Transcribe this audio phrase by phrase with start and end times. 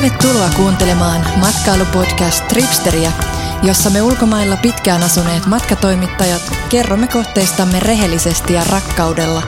[0.00, 3.12] Tervetuloa kuuntelemaan matkailupodcast Tripsteriä,
[3.62, 9.42] jossa me ulkomailla pitkään asuneet matkatoimittajat kerromme kohteistamme rehellisesti ja rakkaudella,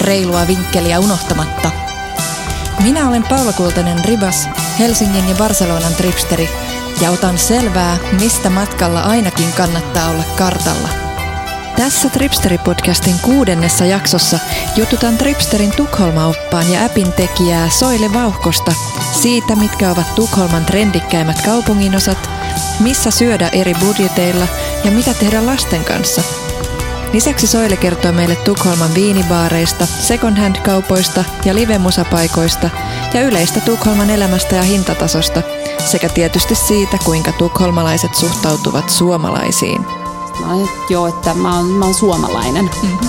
[0.00, 1.70] reilua vinkkeliä unohtamatta.
[2.82, 4.48] Minä olen Paula Kultanen Ribas,
[4.78, 6.48] Helsingin ja Barcelonan tripsteri,
[7.00, 11.07] ja otan selvää, mistä matkalla ainakin kannattaa olla kartalla.
[11.78, 14.38] Tässä Tripsteri-podcastin kuudennessa jaksossa
[14.76, 18.72] jututan Tripsterin Tukholma-oppaan ja appin tekijää Soile Vauhkosta
[19.12, 22.30] siitä, mitkä ovat Tukholman trendikkäimmät kaupunginosat,
[22.80, 24.46] missä syödä eri budjeteilla
[24.84, 26.22] ja mitä tehdä lasten kanssa.
[27.12, 32.70] Lisäksi Soile kertoo meille Tukholman viinibaareista, second hand-kaupoista ja livemusapaikoista
[33.14, 35.42] ja yleistä Tukholman elämästä ja hintatasosta
[35.78, 40.07] sekä tietysti siitä, kuinka tukholmalaiset suhtautuvat suomalaisiin.
[40.40, 42.70] Mä olin, että joo, että mä oon, mä oon suomalainen.
[42.82, 43.08] Mm-hmm.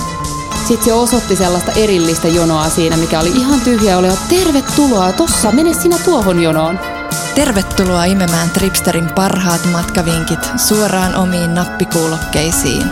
[0.68, 3.98] Sitten se osoitti sellaista erillistä jonoa siinä, mikä oli ihan tyhjä.
[3.98, 6.80] Oli, että tervetuloa, tossa, mene sinä tuohon jonoon.
[7.34, 12.84] Tervetuloa imemään Tripsterin parhaat matkavinkit suoraan omiin nappikuulokkeisiin.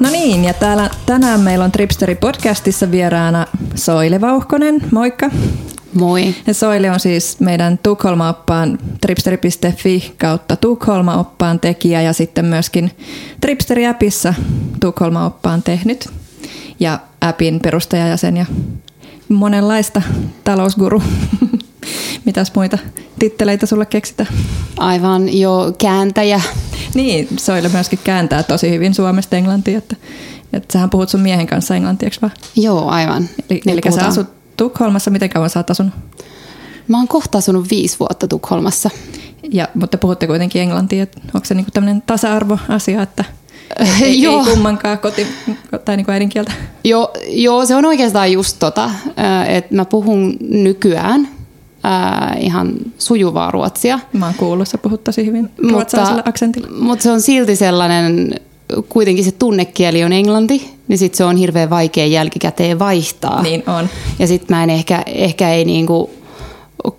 [0.00, 4.80] No niin, ja täällä tänään meillä on Tripsteri podcastissa vieraana Soile Vauhkonen.
[4.92, 5.30] Moikka.
[5.94, 6.34] Moi.
[6.46, 12.90] Ja Soile on siis meidän Tukholma-oppaan tripsteri.fi kautta Tukholma-oppaan tekijä ja sitten myöskin
[13.40, 14.34] Tripsteri-appissa
[14.80, 16.08] Tukholma-oppaan tehnyt
[16.80, 18.46] ja appin perustajajäsen ja
[19.28, 20.02] monenlaista
[20.44, 21.02] talousguru.
[22.24, 22.78] Mitäs muita
[23.18, 24.26] titteleitä sulle keksitä?
[24.76, 26.40] Aivan jo kääntäjä.
[26.94, 29.96] Niin, Soile myöskin kääntää tosi hyvin suomesta englantia, että,
[30.52, 32.32] että sähän puhut sun miehen kanssa englantia, vaan?
[32.56, 33.28] Joo, aivan.
[33.50, 35.92] Eli, eli sä asut Tukholmassa, miten kauan sä oot asunut?
[36.88, 38.90] Mä oon kohta asunut viisi vuotta Tukholmassa.
[39.52, 43.24] Ja, mutta puhutte kuitenkin englantia, että onko se niinku tämmöinen tasa-arvoasia, että
[44.02, 44.38] ei, joo.
[44.38, 45.26] ei kummankaan koti,
[45.84, 46.52] tai niinku äidinkieltä?
[46.84, 48.90] Joo, joo, se on oikeastaan just tota,
[49.48, 51.28] että mä puhun nykyään
[51.82, 53.98] ää, ihan sujuvaa ruotsia.
[54.12, 56.68] Mä oon kuullut, sä puhut tosi hyvin ruotsalaisella aksentilla.
[56.70, 58.34] Mutta se on silti sellainen,
[58.88, 63.42] kuitenkin se tunnekieli on englanti, niin sit se on hirveän vaikea jälkikäteen vaihtaa.
[63.42, 63.88] Niin on.
[64.18, 66.10] Ja sitten mä en ehkä, ehkä ei niinku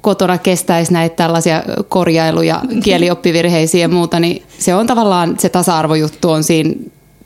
[0.02, 6.44] kotona kestäisi näitä tällaisia korjailuja, kielioppivirheisiä ja muuta, niin se on tavallaan, se tasa-arvojuttu on
[6.44, 6.74] siinä,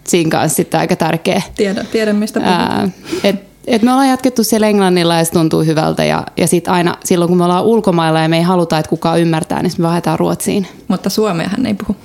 [0.08, 1.42] siinä kanssa sitten aika tärkeä.
[1.56, 2.92] Tiedän, tiedän mistä puhut.
[3.24, 3.36] et,
[3.68, 7.30] et me ollaan jatkettu siellä englannilla ja se tuntuu hyvältä ja, ja sitten aina silloin
[7.30, 10.68] kun me ollaan ulkomailla ja me ei haluta, että kukaan ymmärtää, niin me vaihdetaan ruotsiin.
[10.88, 11.96] Mutta suomea hän ei puhu.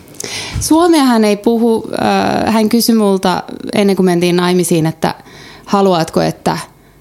[0.61, 1.91] Suomea hän ei puhu.
[2.47, 3.43] Hän kysyi multa
[3.75, 5.15] ennen kuin mentiin naimisiin, että
[5.65, 6.59] haluatko, että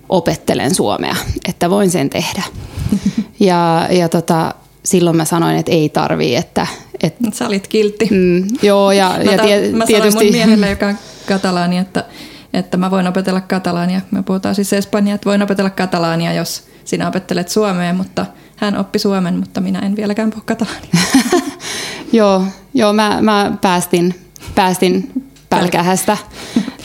[0.10, 1.16] opettelen suomea,
[1.50, 2.44] että voin sen tehdä.
[3.40, 4.54] Ja, ja tota,
[4.84, 6.68] silloin mä sanoin, että ei tarvii, että...
[7.04, 8.08] Et, Sä olit kiltti.
[8.12, 10.24] Mm, joo, ja, mä, ja tie, mä tietysti...
[10.24, 10.98] mun miehelle, joka on
[11.28, 12.06] katalaani, että,
[12.54, 14.02] että mä voin opetella katalaania.
[14.12, 18.26] Me puhutaan siis espanjaa, että voin opetella katalaania, jos sinä opettelet suomea, mutta
[18.56, 21.02] hän oppi suomen, mutta minä en vieläkään puhu katalaania.
[22.14, 22.44] joo,
[22.74, 24.16] joo mä, mä päästin,
[24.56, 25.12] päästin
[25.50, 26.18] pälkähästä.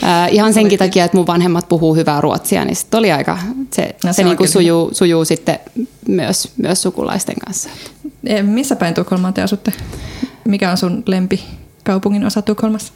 [0.03, 3.37] Äh, ihan senkin takia, että mun vanhemmat puhuu hyvää ruotsia, niin sit oli aika,
[3.73, 5.59] se, no, se, se niinku sujuu, sujuu sitten
[6.07, 7.69] myös, myös sukulaisten kanssa.
[8.23, 9.73] E, missä päin Tukholmaa te asutte?
[10.45, 11.43] Mikä on sun lempi
[11.83, 12.93] kaupungin osa Tukholmassa?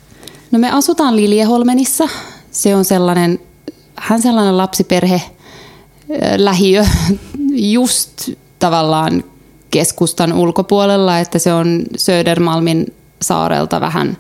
[0.51, 2.09] No me asutaan Liljeholmenissa.
[2.51, 3.39] Se on sellainen,
[3.95, 5.21] hän sellainen lapsiperhe,
[6.37, 6.85] lähiö,
[7.75, 8.29] just
[8.63, 9.23] tavallaan
[9.71, 14.17] keskustan ulkopuolella, että se on Södermalmin saarelta vähän,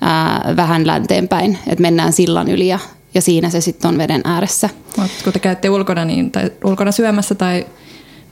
[0.00, 2.78] ää, vähän länteenpäin, että mennään sillan yli ja,
[3.14, 4.68] ja siinä se sitten on veden ääressä.
[5.24, 7.66] Kun te käytte ulkona, niin, tai ulkona syömässä tai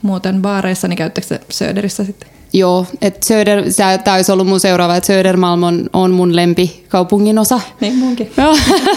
[0.01, 2.29] muuten baareissa, niin käyttekö se Söderissä sitten?
[2.53, 3.63] Joo, että Söder,
[4.03, 7.61] tämä olisi ollut mun seuraava, että Södermalm on, on mun lempikaupungin osa.
[7.81, 8.31] Niin munkin.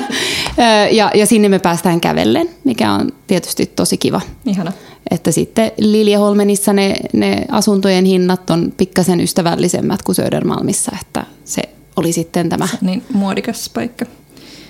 [0.90, 4.20] ja, ja sinne me päästään kävellen, mikä on tietysti tosi kiva.
[4.46, 4.72] Ihana.
[5.10, 11.62] Että sitten Liljeholmenissa ne, ne asuntojen hinnat on pikkasen ystävällisemmät kuin Södermalmissa, että se
[11.96, 12.68] oli sitten tämä.
[12.80, 14.04] Niin muodikas paikka.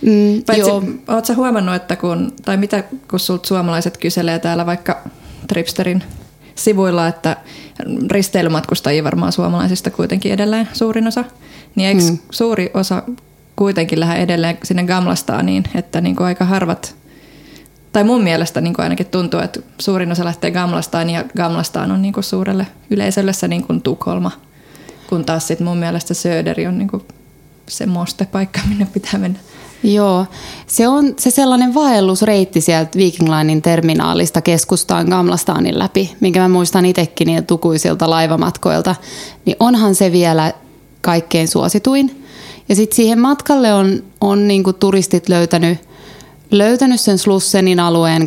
[0.03, 0.83] Mm, Paitsi, joo.
[1.09, 5.03] Oletko huomannut, että kun, tai mitä kun sulta suomalaiset kyselee täällä vaikka
[5.49, 6.03] Tripsterin
[6.55, 7.37] sivuilla, että
[8.11, 11.25] risteilymatkustajia varmaan suomalaisista kuitenkin edelleen suurin osa,
[11.75, 12.19] niin eikö mm.
[12.31, 13.03] suuri osa
[13.57, 16.95] kuitenkin lähde edelleen sinne Gamlastaaniin, että niin kuin aika harvat,
[17.97, 22.03] tai mun mielestä niin kuin ainakin tuntuu, että suurin osa lähtee Gamlastaan ja Gamlastaan on
[22.03, 24.31] niin kuin suurelle yleisölle se niin kuin Tukholma,
[25.09, 27.03] kun taas sit mun mielestä Söderi on niin kuin
[27.69, 29.39] se mostepaikka, minne pitää mennä.
[29.83, 30.27] Joo,
[30.67, 36.87] se on se sellainen vaellusreitti sieltä Viking Linein terminaalista keskustaan Gamlastaanin läpi, minkä mä muistan
[36.87, 38.95] itsekin niiltä tukuisilta laivamatkoilta,
[39.45, 40.53] niin onhan se vielä
[41.01, 42.25] kaikkein suosituin.
[42.69, 45.79] Ja sitten siihen matkalle on, on niinku turistit löytänyt,
[46.51, 48.27] löytänyt sen Slussenin alueen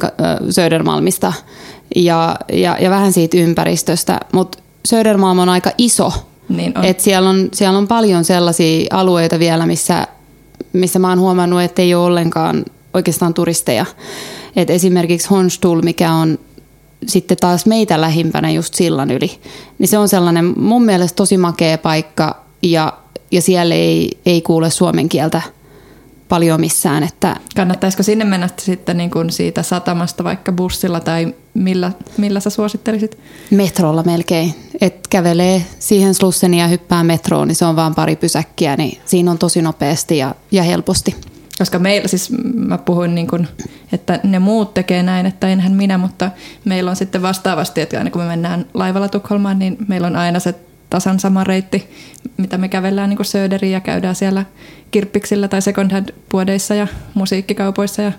[0.49, 1.33] Södermalmista
[1.95, 4.19] ja, ja, ja vähän siitä ympäristöstä.
[4.33, 4.57] Mutta
[4.87, 6.13] Södermalm on aika iso.
[6.49, 6.85] Niin on.
[6.85, 10.07] Et siellä, on, siellä on paljon sellaisia alueita vielä, missä,
[10.73, 13.85] missä mä oon huomannut, että ei ole ollenkaan oikeastaan turisteja.
[14.55, 16.39] Et esimerkiksi Honstul, mikä on
[17.07, 19.31] sitten taas meitä lähimpänä just sillan yli,
[19.79, 22.93] niin se on sellainen mun mielestä tosi makea paikka ja,
[23.31, 25.41] ja siellä ei, ei kuule suomen kieltä
[26.29, 27.03] paljon missään.
[27.03, 32.49] Että Kannattaisiko sinne mennä sitten niin kuin siitä satamasta vaikka bussilla tai millä, millä sä
[32.49, 33.17] suosittelisit?
[33.51, 34.55] Metrolla melkein.
[34.81, 39.31] Et kävelee siihen slusseni ja hyppää metroon, niin se on vaan pari pysäkkiä, niin siinä
[39.31, 41.15] on tosi nopeasti ja, ja helposti.
[41.57, 43.47] Koska meillä, siis mä puhuin niin kuin,
[43.91, 46.31] että ne muut tekee näin, että enhän minä, mutta
[46.65, 50.39] meillä on sitten vastaavasti, että aina kun me mennään laivalla Tukholmaan, niin meillä on aina
[50.39, 50.55] se
[50.89, 51.89] tasan sama reitti,
[52.37, 54.45] mitä me kävellään niin Söderiin ja käydään siellä
[54.91, 58.11] kirppiksillä tai second hand puodeissa ja musiikkikaupoissa ja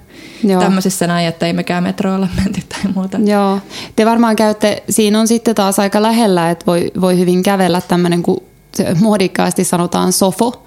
[0.45, 0.61] Joo.
[0.61, 3.19] tämmöisissä näin, että ei mekään metroilla menty tai muuta.
[3.25, 3.59] Joo,
[3.97, 8.23] te varmaan käytte, siinä on sitten taas aika lähellä, että voi, voi hyvin kävellä tämmöinen,
[8.23, 8.43] kun
[9.01, 10.67] muodikkaasti sanotaan SOFO,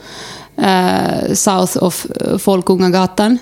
[1.34, 2.06] South of
[2.40, 3.40] Folkungagatan,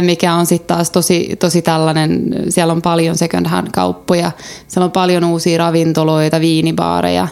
[0.00, 4.32] mikä on sitten taas tosi, tosi tällainen, siellä on paljon second hand kauppoja,
[4.68, 7.28] siellä on paljon uusia ravintoloita, viinibaareja,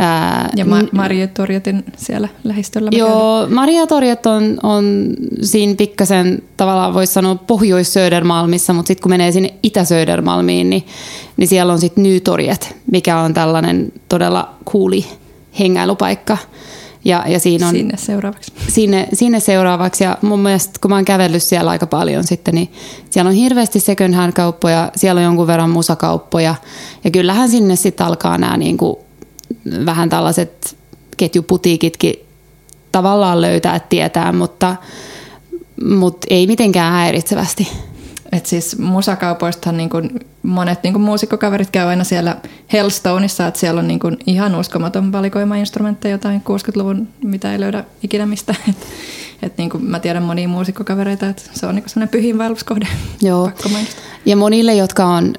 [0.00, 2.90] Ää, ja Ma- Maria Torjetin siellä lähistöllä.
[2.92, 9.32] Joo, Maria Torjet on, on siinä pikkasen tavallaan voisi sanoa Pohjois-Södermalmissa, mutta sitten kun menee
[9.32, 10.86] sinne Itä-Södermalmiin, niin,
[11.36, 15.06] niin siellä on sitten Nytorjet, mikä on tällainen todella kuuli
[15.58, 16.36] hengäilupaikka.
[17.04, 18.52] Ja, ja siinä on, sinne seuraavaksi.
[18.68, 20.04] Sinne, sinne seuraavaksi.
[20.04, 22.72] Ja mun mielestä, kun mä oon kävellyt siellä aika paljon sitten, niin
[23.10, 26.54] siellä on hirveästi second hand kauppoja, siellä on jonkun verran musakauppoja.
[27.04, 28.96] Ja kyllähän sinne sitten alkaa nämä niin kuin
[29.86, 30.76] vähän tällaiset
[31.16, 32.14] ketjuputiikitkin
[32.92, 34.76] tavallaan löytää, tietää, mutta,
[35.84, 37.68] mutta ei mitenkään häiritsevästi.
[38.32, 42.36] Et siis musakaupoistahan niin kun monet niin kun muusikkokaverit käy aina siellä
[42.72, 47.84] Hellstoneissa, että siellä on niin kun ihan uskomaton valikoima instrumentteja, jotain 60-luvun, mitä ei löydä
[48.02, 48.54] ikinä mistä.
[48.68, 48.76] Et,
[49.42, 52.88] et niin mä tiedän monia muusikkokavereita, että se on niin sellainen pyhin vaelluskohde.
[53.22, 53.50] Joo.
[54.26, 55.34] Ja monille, jotka on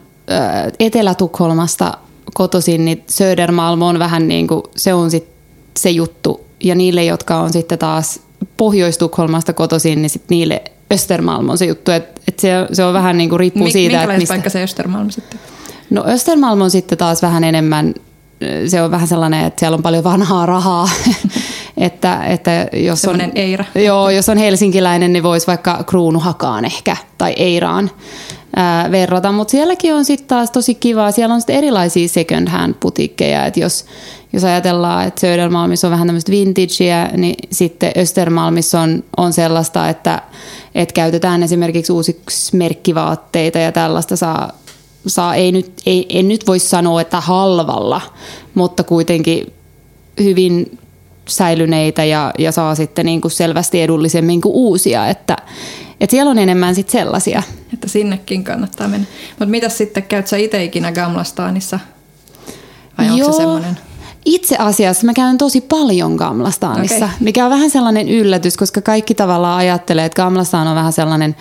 [0.79, 1.97] Etelä-Tukholmasta
[2.33, 5.27] kotoisin, niin Södermalm on vähän niin kuin, se on sit
[5.79, 6.45] se juttu.
[6.63, 8.19] Ja niille, jotka on sitten taas
[8.57, 10.61] Pohjois-Tukholmasta kotoisin, niin sitten niille
[10.93, 11.91] Östermalm on se juttu.
[11.91, 14.33] Että et se, se on vähän niin kuin riippuu Mi- siitä, että mistä...
[14.33, 15.39] paikka se Östermalm sitten?
[15.89, 17.93] No Östermalm on sitten taas vähän enemmän,
[18.67, 20.89] se on vähän sellainen, että siellä on paljon vanhaa rahaa.
[21.77, 23.65] että, että jos on, Eira.
[23.75, 27.91] Joo, jos on helsinkiläinen, niin voisi vaikka kruunuhakaan ehkä, tai Eiraan
[28.92, 31.12] verrata, mutta sielläkin on sitten taas tosi kivaa.
[31.12, 33.86] Siellä on sitten erilaisia second hand putikkeja, että jos,
[34.34, 40.22] jos ajatellaan, että Södermalmissa on vähän tämmöistä vintagea, niin sitten Östermalmissa on, on sellaista, että,
[40.75, 44.51] että käytetään esimerkiksi uusiksi merkkivaatteita ja tällaista saa,
[45.07, 48.01] saa ei nyt, ei, en nyt voi sanoa, että halvalla,
[48.54, 49.54] mutta kuitenkin
[50.24, 50.78] hyvin
[51.28, 55.38] säilyneitä ja, ja saa sitten niin kuin selvästi edullisemmin kuin uusia, että,
[56.01, 57.44] että siellä on enemmän sitten sellaisia.
[57.74, 59.07] Että sinnekin kannattaa mennä.
[59.30, 61.80] Mutta mitä sitten, käyt sä itse ikinä Gamlastaanissa?
[62.98, 63.78] Vai onko se semmoinen?
[64.25, 67.18] Itse asiassa mä käyn tosi paljon Gamlastaanissa, okay.
[67.20, 71.36] mikä on vähän sellainen yllätys, koska kaikki tavallaan ajattelee, että Gamlastaan on vähän sellainen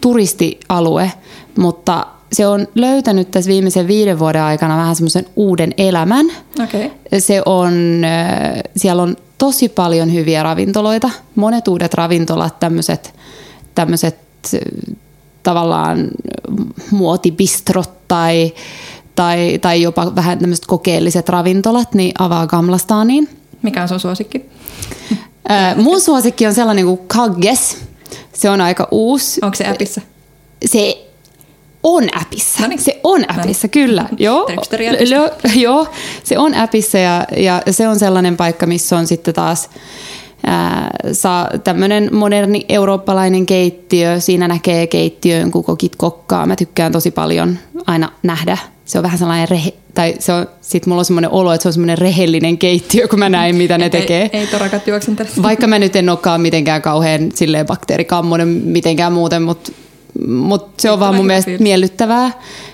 [0.00, 1.12] turistialue,
[1.58, 6.26] mutta se on löytänyt tässä viimeisen viiden vuoden aikana vähän semmoisen uuden elämän.
[6.64, 6.90] Okay.
[7.18, 7.72] Se on,
[8.76, 13.14] siellä on tosi paljon hyviä ravintoloita, monet uudet ravintolat, tämmöiset
[13.74, 14.16] tämmöiset
[15.42, 16.08] tavallaan
[16.90, 18.54] muotibistrot tai,
[19.14, 23.28] tai, tai jopa vähän tämmöiset kokeelliset ravintolat, niin avaa Gamlastaaniin.
[23.62, 24.50] Mikä on sun suosikki?
[25.76, 27.78] mun suosikki on sellainen kuin Kagges.
[28.32, 29.40] Se on aika uusi.
[29.42, 30.00] Onko se appissa?
[30.66, 31.06] Se
[31.82, 32.62] on appissa.
[32.62, 32.78] Noniin.
[32.78, 33.70] Se on appissa, Noniin.
[33.70, 34.08] kyllä.
[34.18, 34.50] Joo.
[35.54, 35.86] Joo,
[36.24, 39.70] se on appissa ja, ja se on sellainen paikka, missä on sitten taas
[41.12, 44.20] saa tämmöinen moderni eurooppalainen keittiö.
[44.20, 46.46] Siinä näkee keittiöön, kun kokit kokkaa.
[46.46, 48.58] Mä tykkään tosi paljon aina nähdä.
[48.84, 51.68] Se on vähän sellainen rehe, tai se on, sit mulla on semmoinen olo, että se
[51.68, 54.30] on semmoinen rehellinen keittiö, kun mä näin, mitä ne tekee.
[54.32, 55.28] Ei, ei torakat juoksentele.
[55.42, 59.72] Vaikka mä nyt en olekaan mitenkään kauhean silleen bakteerikammonen mitenkään muuten, mutta
[60.28, 61.62] mut se on vaan mun mielestä fiilis.
[61.62, 62.30] miellyttävää.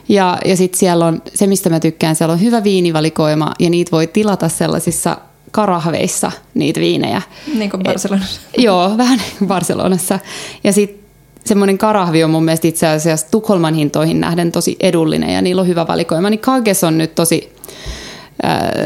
[0.08, 3.90] Ja, ja sitten siellä on, se mistä mä tykkään, siellä on hyvä viinivalikoima ja niitä
[3.90, 5.16] voi tilata sellaisissa
[5.50, 7.22] karahveissa niitä viinejä.
[7.54, 8.40] Niin kuin Barcelonassa.
[8.54, 10.18] Et, joo, vähän niin kuin Barcelonassa.
[10.64, 11.08] Ja sitten
[11.44, 15.68] semmoinen karahvi on mun mielestä itse asiassa Tukholman hintoihin nähden tosi edullinen ja niillä on
[15.68, 16.30] hyvä valikoima.
[16.30, 17.52] Niin Kages on nyt tosi,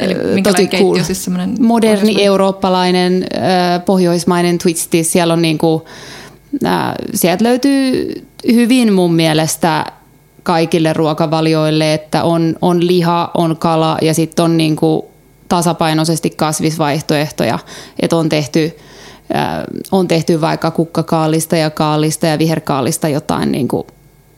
[0.00, 0.98] Eli tosi cool.
[1.02, 5.04] Siis Moderni eurooppalainen, äh, pohjoismainen twisti.
[5.04, 5.84] Siellä on niinku,
[6.66, 8.14] äh, sieltä löytyy
[8.52, 9.84] hyvin mun mielestä
[10.42, 15.02] kaikille ruokavalioille, että on, on liha, on kala ja sitten on niin kuin
[15.52, 17.58] tasapainoisesti kasvisvaihtoehtoja,
[18.00, 18.76] että on tehty,
[19.36, 23.86] äh, on tehty vaikka kukkakaalista ja kaalista ja viherkaalista jotain niin kuin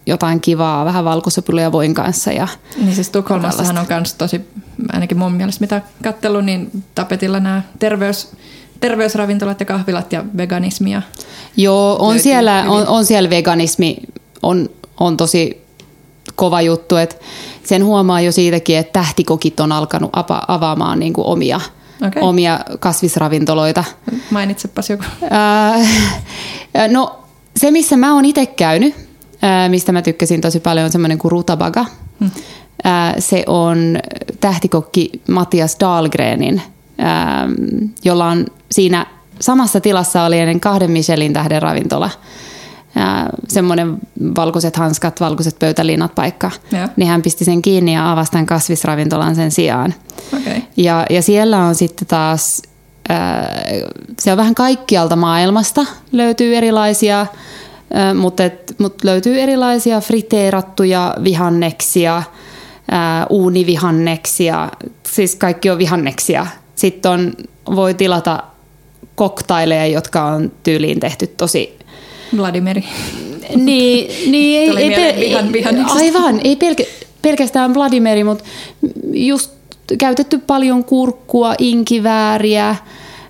[0.06, 2.32] jotain kivaa, vähän valkosopiluja voin kanssa.
[2.32, 4.40] Ja niin siis Tukholmassahan on myös tosi,
[4.92, 8.32] ainakin mun mielestä mitä kattelu, niin tapetilla nämä terveys,
[8.80, 11.02] terveysravintolat ja kahvilat ja veganismia.
[11.56, 13.96] Joo, on siellä, on, on siellä veganismi,
[14.42, 15.63] on, on tosi
[16.36, 17.16] kova juttu, että
[17.64, 20.10] sen huomaa jo siitäkin, että tähtikokit on alkanut
[20.48, 21.60] avaamaan niin kuin omia,
[22.06, 22.22] okay.
[22.22, 23.84] omia kasvisravintoloita.
[24.30, 25.04] Mainitsepas joku.
[26.88, 27.18] no
[27.56, 28.94] se, missä mä oon itse käynyt,
[29.68, 31.86] mistä mä tykkäsin tosi paljon, on semmoinen kuin Rutabaga.
[32.20, 32.30] Hmm.
[33.18, 33.98] Se on
[34.40, 36.62] tähtikokki Matias Dahlgrenin,
[38.04, 39.06] jolla on siinä
[39.40, 42.10] samassa tilassa oli ennen kahden Michelin tähden ravintola.
[43.48, 43.98] Semmoinen
[44.36, 46.50] valkoiset hanskat, valkoiset pöytäliinat paikka.
[46.72, 46.88] Ja.
[46.96, 49.94] Niin hän pisti sen kiinni ja avasi tämän kasvisravintolan sen sijaan.
[50.40, 50.62] Okay.
[50.76, 52.62] Ja, ja siellä on sitten taas,
[54.18, 57.26] se on vähän kaikkialta maailmasta, löytyy erilaisia
[58.14, 62.22] mutta, et, mut löytyy erilaisia friteerattuja vihanneksia,
[62.90, 64.70] ää, uunivihanneksia,
[65.06, 66.46] siis kaikki on vihanneksia.
[66.74, 67.32] Sitten on,
[67.76, 68.42] voi tilata
[69.14, 71.78] koktaileja, jotka on tyyliin tehty tosi...
[72.36, 72.84] Vladimiri.
[73.56, 76.84] Niin, niin ei, ei, vihan, aivan, ei pelkä,
[77.22, 78.44] pelkästään Vladimiri, mutta
[79.12, 79.50] just
[79.98, 82.76] käytetty paljon kurkkua, inkivääriä,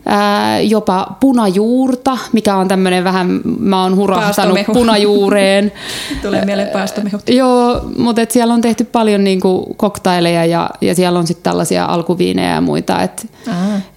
[0.06, 5.72] ää, jopa punajuurta, mikä on tämmöinen vähän, mä oon hurahtanut punajuureen.
[6.22, 7.18] Tulee mieleen paastomehu.
[7.28, 11.84] Joo, mutta et siellä on tehty paljon niinku koktaileja ja, ja siellä on sitten tällaisia
[11.84, 13.02] alkuviinejä ja muita.
[13.02, 13.26] Et,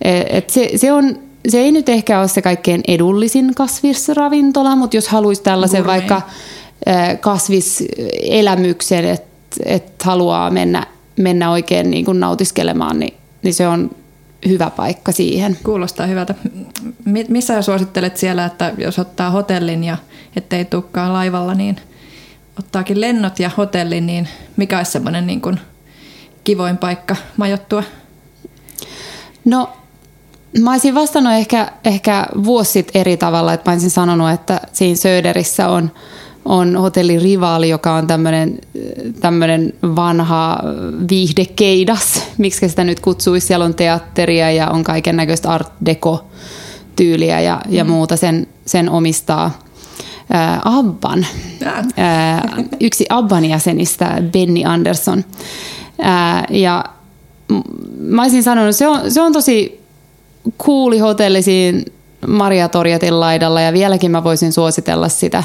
[0.01, 4.97] et, et se, se on se ei nyt ehkä ole se kaikkein edullisin kasvisravintola, mutta
[4.97, 6.09] jos haluaisi tällaisen Gourmet.
[6.09, 6.21] vaikka
[7.21, 9.27] kasviselämyksen, että
[9.65, 10.85] et haluaa mennä,
[11.19, 13.13] mennä oikein niin kuin nautiskelemaan, niin,
[13.43, 13.91] niin se on
[14.47, 15.57] hyvä paikka siihen.
[15.63, 16.35] Kuulostaa hyvältä.
[17.27, 19.97] Missä suosittelet siellä, että jos ottaa hotellin ja
[20.35, 21.77] ettei tukkaa laivalla, niin
[22.59, 24.27] ottaakin lennot ja hotellin, niin
[24.57, 25.59] mikä olisi semmoinen niin kuin
[26.43, 27.83] kivoin paikka majoittua?
[29.45, 29.69] No
[30.59, 34.95] mä olisin vastannut ehkä, ehkä vuosi sitten eri tavalla, että mä olisin sanonut, että siinä
[34.95, 35.91] Söderissä on–
[36.47, 38.07] on hotelli Rivaali, joka on
[39.21, 40.59] tämmöinen vanha
[41.09, 43.47] viihdekeidas, miksi sitä nyt kutsuisi.
[43.47, 46.25] Siellä on teatteria ja on kaiken näköistä art deco
[46.95, 47.89] tyyliä ja, ja mm.
[47.89, 48.17] muuta.
[48.17, 49.59] Sen, sen omistaa
[50.29, 51.25] ää, Abban.
[51.97, 55.25] Ää, yksi Abban jäsenistä, Benny Anderson.
[55.99, 56.85] Ää, ja
[57.99, 59.81] mä olisin sanonut, se on, se on tosi
[60.57, 61.81] kuuli hotelli siinä
[62.27, 65.43] Maria Torjatin laidalla ja vieläkin mä voisin suositella sitä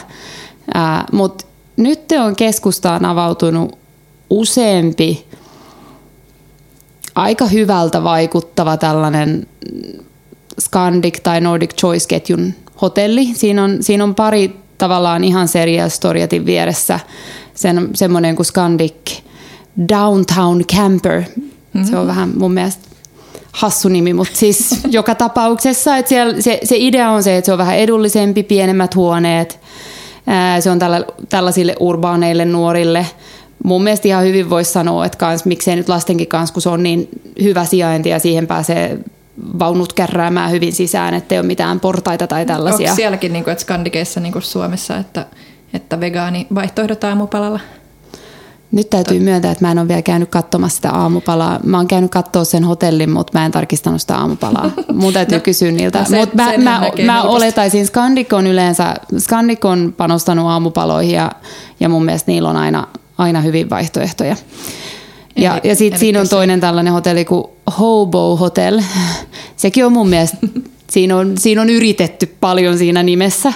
[1.13, 3.79] mutta nyt on keskustaan avautunut
[4.31, 5.27] useampi
[7.15, 9.47] aika hyvältä vaikuttava tällainen
[10.61, 13.35] Scandic tai Nordic Choice-ketjun hotelli.
[13.35, 17.01] Siinä on, siinä on pari tavallaan ihan serious Storiatin vieressä
[17.55, 19.21] sen, semmoinen kuin Scandic
[19.89, 21.21] Downtown Camper.
[21.21, 21.85] Mm-hmm.
[21.85, 22.89] Se on vähän mun mielestä
[23.53, 27.53] hassu nimi, mutta siis joka tapauksessa että siellä, se, se idea on se, että se
[27.53, 29.61] on vähän edullisempi, pienemmät huoneet,
[30.61, 33.07] se on tällä, tällaisille urbaaneille nuorille.
[33.65, 36.83] Mun mielestä ihan hyvin voisi sanoa, että kans, miksei nyt lastenkin kanssa, kun se on
[36.83, 37.09] niin
[37.43, 38.99] hyvä sijainti ja siihen pääsee
[39.59, 42.91] vaunut kärräämään hyvin sisään, ettei ole mitään portaita tai tällaisia.
[42.91, 45.27] Onko sielläkin, niin kuin, että Skandikeissa niin kuin Suomessa, että,
[45.75, 47.61] että vegaani vaihtoehdot aamupalalla?
[48.73, 51.61] Nyt täytyy myöntää, että mä en ole vielä käynyt katsomassa sitä aamupalaa.
[51.65, 54.71] Mä oon käynyt katsoa sen hotellin, mutta mä en tarkistanut sitä aamupalaa.
[54.93, 56.07] Mun täytyy no, kysyä niiltä.
[56.11, 61.33] No, mutta mä, mä, mä oletaisin, Scandic on yleensä, Scandic on panostanut aamupaloihin ja,
[61.81, 62.87] ja mun mielestä niillä on aina,
[63.19, 64.37] aina hyvin vaihtoehtoja.
[65.37, 67.45] Ja, eli, ja sitten siinä on toinen tällainen hotelli kuin
[67.79, 68.83] Hobo Hotel.
[69.57, 70.37] Sekin on mun mielestä
[70.93, 73.53] Siinä on, siinä on yritetty paljon siinä nimessä,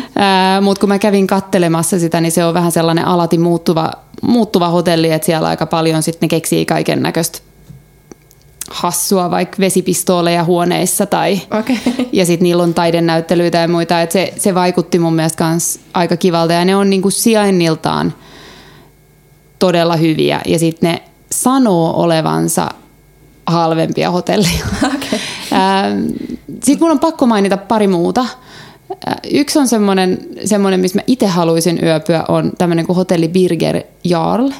[0.62, 3.92] mutta kun mä kävin kattelemassa sitä, niin se on vähän sellainen alati muuttuva,
[4.22, 7.38] muuttuva hotelli, että siellä aika paljon sitten ne keksii kaiken näköistä
[8.70, 11.76] hassua, vaikka vesipistooleja huoneissa tai okay.
[12.12, 14.02] ja sitten niillä on taidennäyttelyitä ja muita.
[14.02, 18.14] Et se, se vaikutti mun mielestä kans aika kivalta ja ne on niinku sijainniltaan
[19.58, 22.68] todella hyviä ja sitten ne sanoo olevansa
[23.46, 24.66] halvempia hotellia.
[26.64, 28.26] Sitten mun on pakko mainita pari muuta.
[29.30, 34.50] Yksi on semmoinen, semmoinen missä mä itse haluaisin yöpyä, on tämmöinen kuin hotelli Birger Jarl.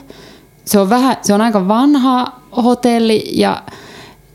[0.64, 3.62] Se on, vähän, se on aika vanha hotelli ja,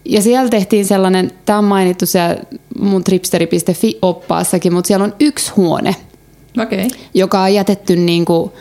[0.06, 2.38] ja siellä tehtiin sellainen, tämä on mainittu siellä
[2.80, 5.96] mun tripsteri.fi oppaassakin, mutta siellä on yksi huone,
[6.64, 6.88] okay.
[7.14, 8.52] joka on jätetty niin kuin,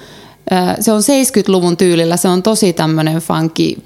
[0.81, 3.83] Se on 70-luvun tyylillä, se on tosi tämmöinen funky,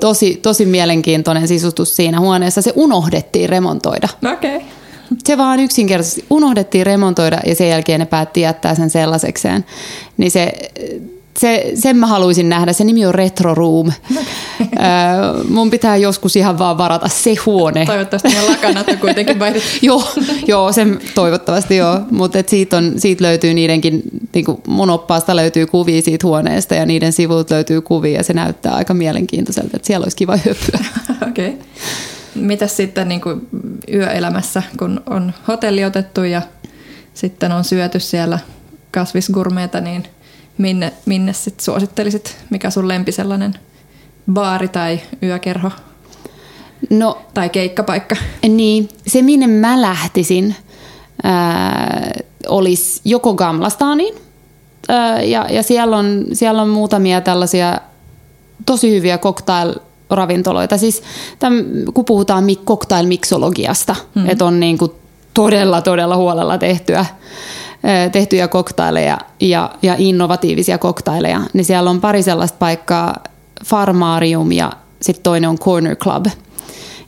[0.00, 2.62] tosi, tosi mielenkiintoinen sisustus siinä huoneessa.
[2.62, 4.08] Se unohdettiin remontoida.
[4.32, 4.56] Okei.
[4.56, 4.68] Okay.
[5.24, 9.64] Se vaan yksinkertaisesti unohdettiin remontoida ja sen jälkeen ne päätti jättää sen sellaisekseen.
[10.16, 10.52] Niin se
[11.38, 12.72] se, sen mä haluaisin nähdä.
[12.72, 13.92] Se nimi on Retro Room.
[15.48, 17.86] Mun pitää joskus ihan vaan varata se huone.
[17.86, 19.68] Toivottavasti ne lakanat on kuitenkin vaihdettu.
[19.82, 20.04] joo,
[20.46, 22.00] joo, sen toivottavasti joo.
[22.10, 24.02] Mutta siitä, on, siitä löytyy niidenkin,
[24.34, 28.32] niin kuin mun oppaasta löytyy kuvia siitä huoneesta ja niiden sivut löytyy kuvia ja se
[28.32, 30.84] näyttää aika mielenkiintoiselta, että siellä olisi kiva höpyä.
[31.28, 31.48] Okei.
[31.48, 31.60] Okay.
[32.34, 33.48] Mitäs sitten niin kuin
[33.92, 36.42] yöelämässä, kun on hotelli otettu ja
[37.14, 38.38] sitten on syöty siellä
[38.90, 40.04] kasvisgurmeita, niin–
[40.58, 42.36] minne, minne sit suosittelisit?
[42.50, 43.54] Mikä sun lempi sellainen
[44.32, 45.70] baari tai yökerho?
[46.90, 48.16] No, tai keikkapaikka?
[48.48, 50.56] Niin, se minne mä lähtisin
[51.22, 52.12] ää,
[52.48, 54.14] olisi joko Gamlastaniin,
[54.88, 57.80] ää, ja, ja siellä, on, siellä on muutamia tällaisia
[58.66, 60.78] tosi hyviä cocktail-ravintoloita.
[60.78, 61.02] Siis
[61.38, 61.54] täm,
[61.94, 64.30] kun puhutaan cocktail-miksologiasta, hmm.
[64.30, 64.92] että on niin kuin
[65.34, 67.06] todella, todella huolella tehtyä
[68.12, 73.16] tehtyjä koktaileja ja, ja innovatiivisia koktaileja, niin siellä on pari sellaista paikkaa,
[73.64, 74.72] Farmarium ja
[75.02, 76.26] sitten toinen on Corner Club.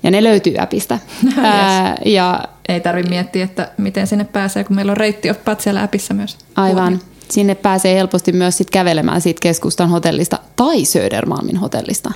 [0.03, 0.99] Ja ne löytyy appista.
[1.25, 1.35] yes.
[1.39, 6.15] Ää, ja, Ei tarvitse miettiä, että miten sinne pääsee, kun meillä on reittioppaat siellä appissa
[6.15, 6.37] myös.
[6.55, 6.83] Aivan.
[6.83, 7.01] Huomioon.
[7.31, 12.11] Sinne pääsee helposti myös sit kävelemään siitä keskustan hotellista tai Södermalmin hotellista.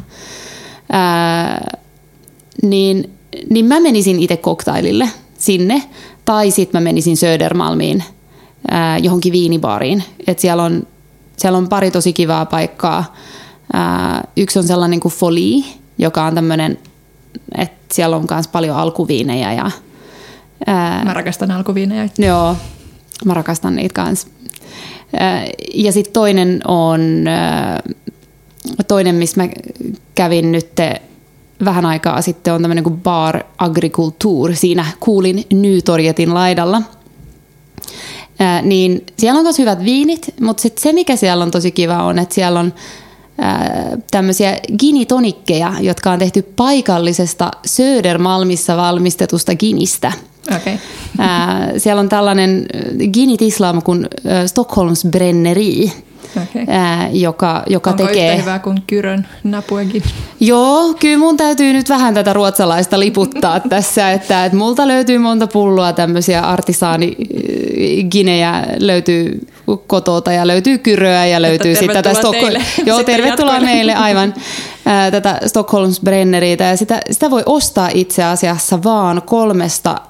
[0.92, 1.78] Ää,
[2.62, 3.10] niin,
[3.50, 5.82] niin mä menisin itse koktailille sinne,
[6.24, 8.04] tai sitten mä menisin Södermalmiin–
[8.70, 10.04] ää, johonkin viinibaariin.
[10.26, 10.86] Et siellä, on,
[11.36, 13.14] siellä on pari tosi kivaa paikkaa.
[13.72, 15.64] Ää, yksi on sellainen kuin Folie,
[15.98, 16.78] joka on tämmöinen,
[17.58, 19.52] että siellä on myös paljon alkuviinejä.
[19.52, 19.70] Ja,
[20.66, 22.08] ää, mä rakastan alkuviinejä.
[22.18, 22.56] Joo,
[23.24, 24.28] mä rakastan niitä kanssa.
[25.74, 27.00] Ja sitten toinen on,
[28.88, 29.48] toinen missä mä
[30.14, 30.72] kävin nyt
[31.64, 34.54] vähän aikaa sitten on tämmöinen kuin Bar Agriculture.
[34.54, 36.82] Siinä kuulin Nytorjetin laidalla–
[38.38, 42.02] Ää, niin siellä on tosi hyvät viinit, mutta sit se mikä siellä on tosi kiva
[42.02, 42.74] on, että siellä on
[44.10, 50.12] tämmöisiä ginitonikkeja, jotka on tehty paikallisesta Södermalmissa valmistetusta ginistä.
[50.56, 50.78] Okay.
[51.18, 52.66] Ää, siellä on tällainen
[53.12, 54.06] ginit islam kuin
[54.46, 55.92] Stockholms Brenneri
[56.36, 56.64] okay.
[56.68, 58.28] ää, joka, joka Onko tekee...
[58.28, 60.02] yhtä hyvä kuin Kyrön napuekin?
[60.40, 65.46] Joo, kyllä mun täytyy nyt vähän tätä ruotsalaista liputtaa tässä, että, että multa löytyy monta
[65.46, 69.46] pulloa tämmöisiä artisaaniginejä löytyy
[69.86, 72.62] kotota ja löytyy Kyröä ja löytyy sitten tätä Stockholm...
[72.86, 74.34] Joo, tervetuloa meille aivan
[74.86, 80.00] ää, tätä Stockholms Brenneriitä ja sitä, sitä voi ostaa itse asiassa vaan kolmesta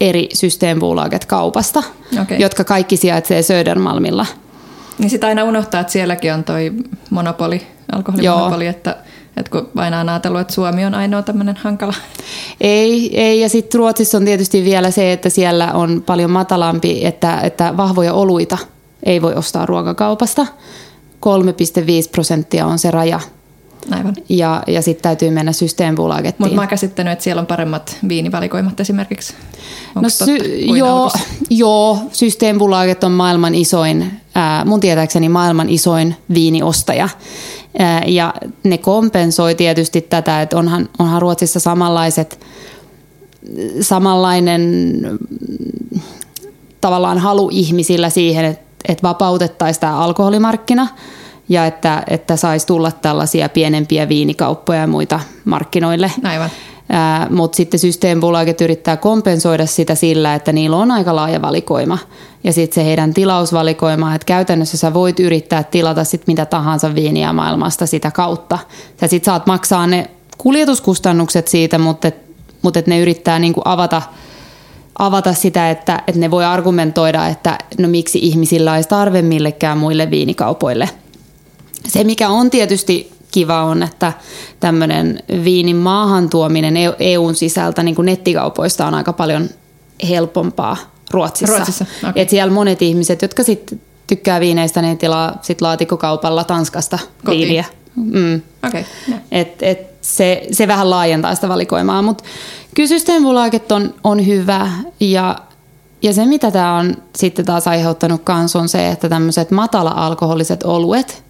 [0.00, 1.82] eri systeembolaget kaupasta,
[2.22, 2.36] okay.
[2.36, 4.26] jotka kaikki sijaitsee Södermalmilla–
[4.98, 6.72] niin sitä aina unohtaa, että sielläkin on toi
[7.10, 8.96] monopoli, alkoholimonopoli, että,
[9.36, 11.94] että kun aina on ajatellut, että Suomi on ainoa tämmöinen hankala.
[12.60, 17.40] Ei, ei ja sitten Ruotsissa on tietysti vielä se, että siellä on paljon matalampi, että,
[17.40, 18.58] että vahvoja oluita
[19.02, 20.46] ei voi ostaa ruokakaupasta.
[21.26, 23.20] 3,5 prosenttia on se raja.
[23.90, 24.14] Aivan.
[24.28, 26.36] Ja, ja sitten täytyy mennä systeembolagettiin.
[26.38, 29.34] Mutta mä oon käsittänyt, että siellä on paremmat viinivalikoimat esimerkiksi.
[29.96, 31.10] Onko no sy- joo,
[31.50, 34.21] joo, systeembolaget on maailman isoin
[34.64, 37.08] mun tietääkseni maailman isoin viiniostaja.
[38.06, 42.40] Ja ne kompensoi tietysti tätä, että onhan, onhan Ruotsissa samanlaiset,
[43.80, 44.62] samanlainen
[46.80, 50.88] tavallaan halu ihmisillä siihen, että, että vapautettaisiin tämä alkoholimarkkina
[51.48, 56.10] ja että, että saisi tulla tällaisia pienempiä viinikauppoja ja muita markkinoille.
[56.24, 56.50] Aivan.
[57.30, 61.98] Mutta sitten systeembolaget yrittää kompensoida sitä sillä, että niillä on aika laaja valikoima.
[62.44, 67.32] Ja sitten se heidän tilausvalikoima, että käytännössä sä voit yrittää tilata sit mitä tahansa viiniä
[67.32, 68.58] maailmasta sitä kautta.
[69.00, 72.16] Sä sit saat maksaa ne kuljetuskustannukset siitä, mutta, et,
[72.62, 74.02] mutta et ne yrittää niinku avata,
[74.98, 80.10] avata sitä, että, että ne voi argumentoida, että no miksi ihmisillä olisi tarve millekään muille
[80.10, 80.88] viinikaupoille.
[81.88, 84.12] Se, mikä on tietysti kiva on, että
[84.60, 89.48] tämmöinen viinin maahantuominen EUn e sisältä niin kuin nettikaupoista on aika paljon
[90.08, 90.76] helpompaa
[91.10, 91.56] Ruotsissa.
[91.56, 92.12] Ruotsissa okay.
[92.16, 97.40] Et siellä monet ihmiset, jotka sit tykkää viineistä, ne tilaa sit laatikkokaupalla Tanskasta Kotiin.
[97.40, 97.64] viiniä.
[97.96, 98.42] Mm.
[98.68, 98.84] Okay.
[99.32, 102.24] Et, et se, se vähän laajentaa sitä valikoimaa, mutta
[102.74, 105.38] kyllä Systembolaget on, on hyvä ja,
[106.02, 111.24] ja se mitä tämä on sitten taas aiheuttanut kanssa on se, että tämmöiset matala-alkoholiset oluet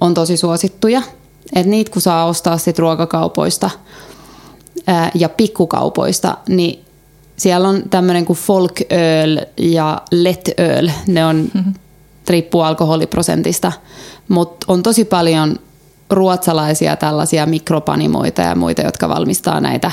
[0.00, 1.02] on tosi suosittuja–
[1.52, 3.70] et niitä kun saa ostaa sit ruokakaupoista
[4.86, 6.84] ää, ja pikkukaupoista, niin
[7.36, 10.90] siellä on tämmöinen kuin folk öl ja let öl.
[11.06, 11.74] Ne on mm-hmm.
[12.28, 13.72] riippuu alkoholiprosentista.
[14.28, 15.56] Mutta on tosi paljon
[16.10, 19.92] ruotsalaisia tällaisia mikropanimoita ja muita, jotka valmistaa näitä,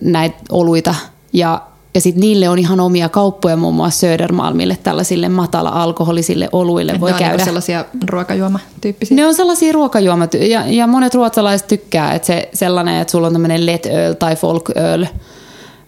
[0.00, 0.94] näitä oluita.
[1.32, 1.62] Ja,
[1.94, 7.10] ja sitten niille on ihan omia kauppoja muun muassa Södermalmille, tällaisille matala-alkoholisille oluille Et voi
[7.10, 7.32] ne on käydä.
[7.32, 9.16] niinku sellaisia ruokajuomatyyppisiä.
[9.16, 13.32] Ne on sellaisia ruokajuomat ja, ja monet ruotsalaiset tykkää, että se sellainen, että sulla on
[13.32, 15.06] tämmöinen let öl tai folk öl,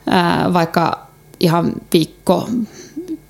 [0.07, 1.07] ää, vaikka
[1.41, 2.49] ihan viikko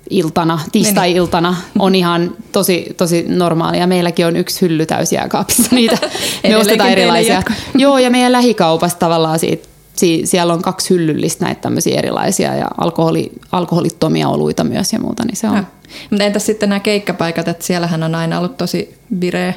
[0.09, 3.87] iltana, tiistai-iltana on ihan tosi, tosi normaalia.
[3.87, 5.97] Meilläkin on yksi hylly täysiä kaapissa niitä.
[6.47, 7.43] Me ostetaan erilaisia.
[7.75, 12.67] Joo, ja meidän lähikaupassa tavallaan siitä, si- siellä on kaksi hyllyllistä näitä tämmöisiä erilaisia ja
[12.77, 15.55] alkoholi, alkoholittomia oluita myös ja muuta, niin se on.
[15.55, 15.63] Ja.
[16.09, 19.53] Mutta entäs sitten nämä keikkapaikat, että siellähän on aina ollut tosi vireä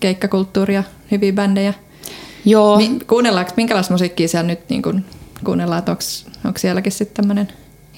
[0.00, 1.74] keikkakulttuuri ja hyviä bändejä.
[2.44, 5.04] Joo, Mi- kuunnellaanko, minkälaista musiikkia siellä nyt niin kun
[5.44, 5.96] kuunnellaan, että
[6.44, 7.48] onko sielläkin sitten tämmöinen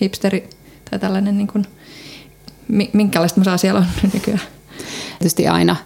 [0.02, 0.48] hipsteri
[0.90, 1.64] tai tällainen, niin kun,
[2.68, 4.40] mi- minkälaista musaa siellä on nykyään?
[5.18, 5.76] tietysti aina,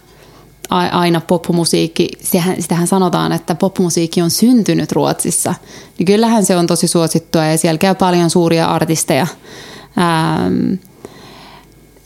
[0.69, 5.55] aina popmusiikki, sehän, sitähän sanotaan, että popmusiikki on syntynyt Ruotsissa.
[5.97, 9.27] Niin kyllähän se on tosi suosittua ja siellä käy paljon suuria artisteja.
[9.97, 10.73] Ähm,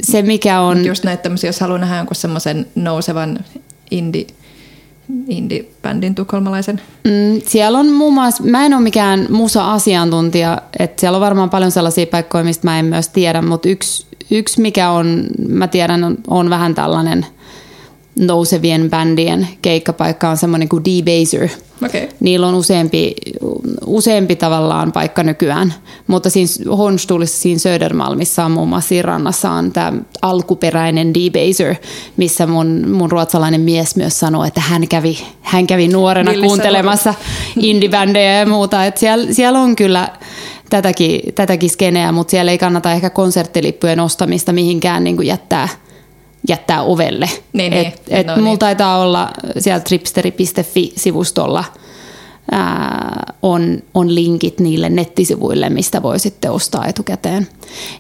[0.04, 0.86] se mikä on...
[0.86, 3.40] Just näitä tämmöisiä, jos haluaa nähdä jonkun semmoisen nousevan
[3.92, 4.28] indie,
[5.28, 6.82] indie-bändin tukholmalaisen.
[7.04, 11.72] Mm, siellä on muun muassa, mä en ole mikään musa-asiantuntija, että siellä on varmaan paljon
[11.72, 16.18] sellaisia paikkoja, mistä mä en myös tiedä, mutta yksi, yksi mikä on, mä tiedän, on,
[16.28, 17.26] on vähän tällainen
[18.20, 21.50] nousevien bändien keikkapaikka on semmoinen kuin D-Baser.
[21.86, 22.10] Okei.
[22.20, 23.16] Niillä on useampi,
[23.86, 25.74] useampi tavallaan paikka nykyään,
[26.08, 31.76] mutta siinä Hornstullissa, siinä Södermalmissa on muun muassa siinä rannassa on tämä alkuperäinen D-Baser,
[32.18, 37.14] missä mun, mun ruotsalainen mies myös sanoi, että hän kävi, hän kävi nuorena Villissä kuuntelemassa
[37.60, 38.86] indie-bändejä ja muuta.
[38.86, 40.10] Et siellä, siellä on kyllä
[40.70, 45.70] tätäkin, tätäkin skeneä, mutta siellä ei kannata ehkä konserttilippujen ostamista mihinkään niin kuin jättää,
[46.48, 47.30] jättää ovelle.
[47.54, 47.88] Niin, niin.
[47.88, 48.60] et, et No mulla niin.
[48.60, 49.30] taitaa olla
[49.60, 51.64] siellä tripsteri.fi-sivustolla
[52.52, 57.48] ää, on, on linkit niille nettisivuille, mistä voi sitten ostaa etukäteen.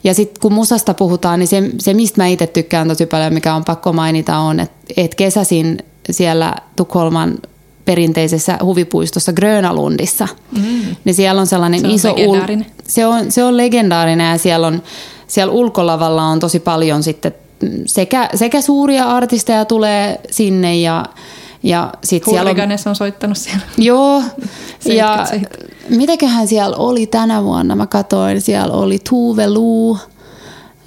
[0.03, 3.55] Ja sitten kun musasta puhutaan, niin se, se mistä mä itse tykkään tosi paljon, mikä
[3.55, 5.77] on pakko mainita, on, että et kesäsin
[6.11, 7.37] siellä Tukholman
[7.85, 10.95] perinteisessä huvipuistossa Grönalundissa, mm.
[11.05, 12.09] niin siellä on sellainen Se on iso...
[12.15, 12.65] legendaarinen.
[12.87, 14.83] se, on, se on legendaarinen ja siellä, on,
[15.27, 17.35] siellä ulkolavalla on tosi paljon sitten
[17.85, 21.05] sekä, sekä suuria artisteja tulee sinne ja,
[21.63, 22.57] ja sit siellä on,
[22.89, 23.61] on soittanut siellä.
[23.77, 24.23] Joo,
[24.85, 25.97] ja 77.
[25.97, 29.97] mitäköhän siellä oli tänä vuonna, mä katsoin, siellä oli Tuve Lu,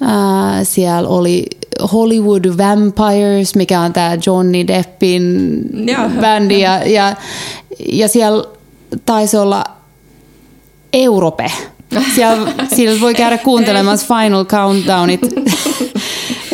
[0.01, 1.45] ää, siellä oli
[1.93, 6.09] Hollywood Vampires, mikä on tämä Johnny Deppin Joo.
[6.21, 7.15] bändi, ja, ja,
[7.91, 8.43] ja siellä
[9.05, 9.63] taisi olla
[10.93, 11.51] Europe.
[12.15, 15.21] Siellä, siellä voi käydä kuuntelemassa Final Countdownit.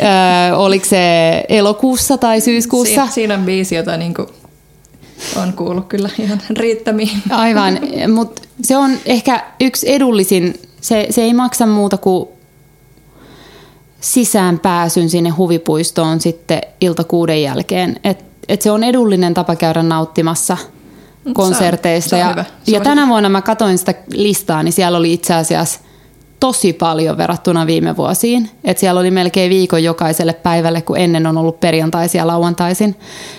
[0.03, 3.05] Öö, oliko se elokuussa tai syyskuussa?
[3.07, 4.29] Si- siinä on biisi, jota niinku
[5.41, 7.21] on kuullut kyllä ihan riittämiin.
[7.29, 7.79] Aivan,
[8.13, 10.59] mutta se on ehkä yksi edullisin.
[10.81, 12.29] Se, se ei maksa muuta kuin
[14.01, 17.99] sisäänpääsyn sinne huvipuistoon sitten ilta kuuden jälkeen.
[18.03, 20.57] Et, et se on edullinen tapa käydä nauttimassa
[21.33, 22.09] konserteista.
[22.09, 22.41] se on ja, hyvä.
[22.41, 22.83] ja Suositus.
[22.83, 25.79] tänä vuonna mä katsoin sitä listaa, niin siellä oli itse asiassa
[26.39, 28.49] tosi paljon verrattuna viime vuosiin.
[28.63, 32.95] Et siellä oli melkein viikon jokaiselle päivälle, kun ennen on ollut perjantaisia ja lauantaisin.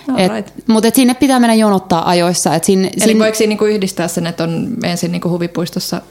[0.09, 0.53] Alright.
[0.67, 2.55] Mutta sinne pitää mennä jonottaa ajoissa.
[2.55, 6.01] Et sinne, Eli sinne, voiko siinä niinku yhdistää sen, että on ensin niinku huvipuistossa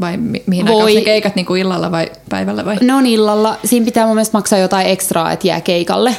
[0.00, 0.74] vai mi- mihin Voi.
[0.74, 2.76] aikaan ne keikat niinku illalla vai päivällä vai?
[2.80, 3.56] Ne on illalla.
[3.64, 6.16] Siinä pitää mun mielestä maksaa jotain ekstraa, että jää keikalle.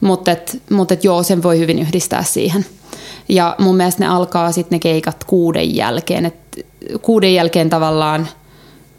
[0.00, 2.66] Mutta et, mut et joo, sen voi hyvin yhdistää siihen.
[3.28, 6.26] Ja mun mielestä ne alkaa sitten ne keikat kuuden jälkeen.
[6.26, 6.34] Et
[7.02, 8.28] kuuden jälkeen tavallaan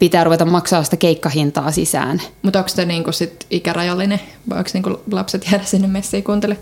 [0.00, 2.22] pitää ruveta maksaa sitä keikkahintaa sisään.
[2.42, 6.56] Mutta onko se niinku sit ikärajallinen vai onko niinku lapset jäädä sinne messiin kuuntele,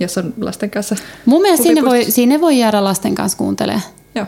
[0.00, 0.96] jos on lasten kanssa?
[1.26, 3.82] Mun mielestä sinne voi, sinne voi jäädä lasten kanssa kuuntelemaan.
[4.14, 4.26] Joo.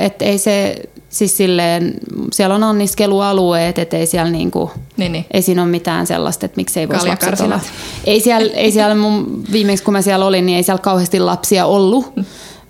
[0.00, 0.76] Että ei se,
[1.08, 1.94] siis silleen,
[2.32, 5.26] siellä on anniskelualueet, että ei siellä niinku, Niin, niin.
[5.30, 7.60] ei siinä ole mitään sellaista, että miksei voisi lapset olla.
[8.04, 11.66] Ei siellä, ei siellä mun, viimeksi kun mä siellä olin, niin ei siellä kauheasti lapsia
[11.66, 12.12] ollut,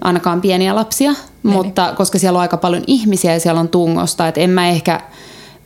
[0.04, 4.40] ainakaan pieniä lapsia, mutta koska siellä on aika paljon ihmisiä ja siellä on tungosta, että
[4.40, 5.00] en mä ehkä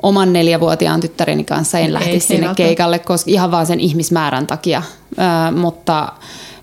[0.03, 2.63] oman neljävuotiaan tyttäreni kanssa en Ei, ei sinne välttämättä.
[2.63, 4.83] keikalle, koska ihan vaan sen ihmismäärän takia,
[5.19, 6.13] Ö, mutta,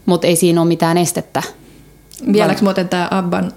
[0.06, 1.44] mutta ei siinä ole mitään estettä.
[2.34, 3.52] Vieläkö muuten tämä Abban,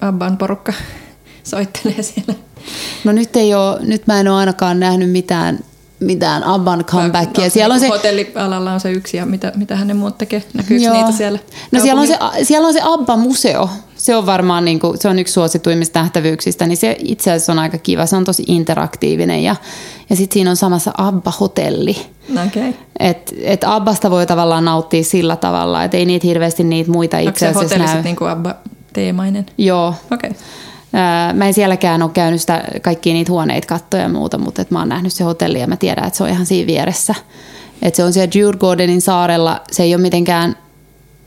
[0.00, 0.72] Abban porukka
[1.44, 2.34] soittelee siellä?
[3.04, 5.58] No nyt ei ole, nyt mä en ole ainakaan nähnyt mitään,
[6.00, 7.44] mitään Abban comebackia.
[7.44, 10.42] Onko Siellä on se, niinku Hotellialalla on se yksi ja mitä, mitä hänen muut tekee?
[10.54, 10.94] Näkyykö Joo.
[10.94, 11.38] niitä siellä?
[11.72, 15.18] No siellä on, se, siellä on se Abba-museo, se on varmaan niin kuin, se on
[15.18, 18.06] yksi suosituimmista nähtävyyksistä, niin se itse asiassa on aika kiva.
[18.06, 19.56] Se on tosi interaktiivinen ja,
[20.10, 21.96] ja sitten siinä on samassa Abba-hotelli.
[22.46, 22.72] Okay.
[23.00, 27.46] Et, et Abbasta voi tavallaan nauttia sillä tavalla, että ei niitä hirveästi niitä muita itse
[27.46, 28.02] asiassa Onko se hotelli näy.
[28.02, 29.46] niin Abba-teemainen?
[29.58, 29.94] Joo.
[30.10, 30.30] Okei.
[30.30, 30.42] Okay.
[31.34, 34.78] Mä en sielläkään ole käynyt sitä, kaikkia niitä huoneita kattoja ja muuta, mutta et mä
[34.78, 37.14] oon nähnyt se hotelli ja mä tiedän, että se on ihan siinä vieressä.
[37.82, 40.56] Et se on siellä Djurgårdenin saarella, se ei ole mitenkään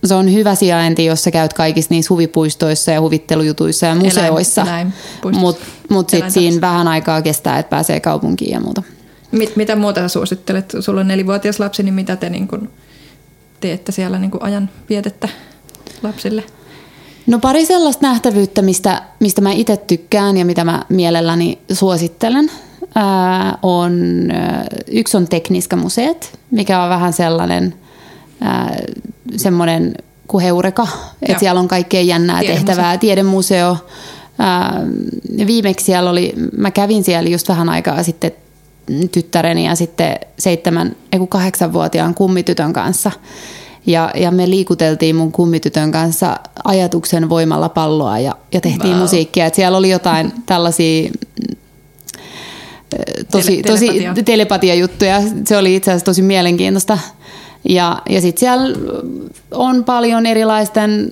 [0.05, 4.65] se on hyvä sijainti, jos sä käyt kaikissa niissä huvipuistoissa ja huvittelujutuissa ja museoissa.
[5.33, 6.39] Mutta mut sitten Eläintarhassa.
[6.39, 8.83] siinä vähän aikaa kestää, että pääsee kaupunkiin ja muuta.
[9.31, 10.73] Mit, mitä muuta sä suosittelet?
[10.79, 12.69] Sulla on nelivuotias lapsi, niin mitä te niin kuin
[13.59, 15.29] teette siellä niin kuin ajan vietettä
[16.03, 16.43] lapsille?
[17.29, 22.51] No pari sellaista nähtävyyttä, mistä, mistä mä itse tykkään ja mitä mä mielelläni suosittelen,
[22.95, 27.75] ää, on, ää, yksi on Tekniska-museet, mikä on vähän sellainen
[28.41, 28.77] ää,
[29.37, 29.93] semmoinen
[30.27, 30.87] kuin heureka,
[31.21, 32.65] että siellä on kaikkea jännää Tiedemuseo.
[32.65, 33.77] tehtävää, tiedemuseo.
[34.39, 34.81] Ää,
[35.47, 38.31] viimeksi siellä oli, mä kävin siellä just vähän aikaa sitten
[39.11, 43.11] tyttäreni ja sitten seitsemän, ei kun kahdeksanvuotiaan kummitytön kanssa.
[43.85, 49.01] Ja, ja me liikuteltiin mun kummitytön kanssa ajatuksen voimalla palloa ja, ja tehtiin Wow.
[49.01, 49.45] musiikkia.
[49.45, 51.55] Et siellä oli jotain tällaisia mm,
[53.31, 54.23] tosi, Tele- tosi telepatia.
[54.23, 55.21] telepatiajuttuja.
[55.47, 56.97] Se oli itse asiassa tosi mielenkiintoista.
[57.69, 58.77] Ja, ja sitten siellä
[59.51, 61.07] on paljon erilaisten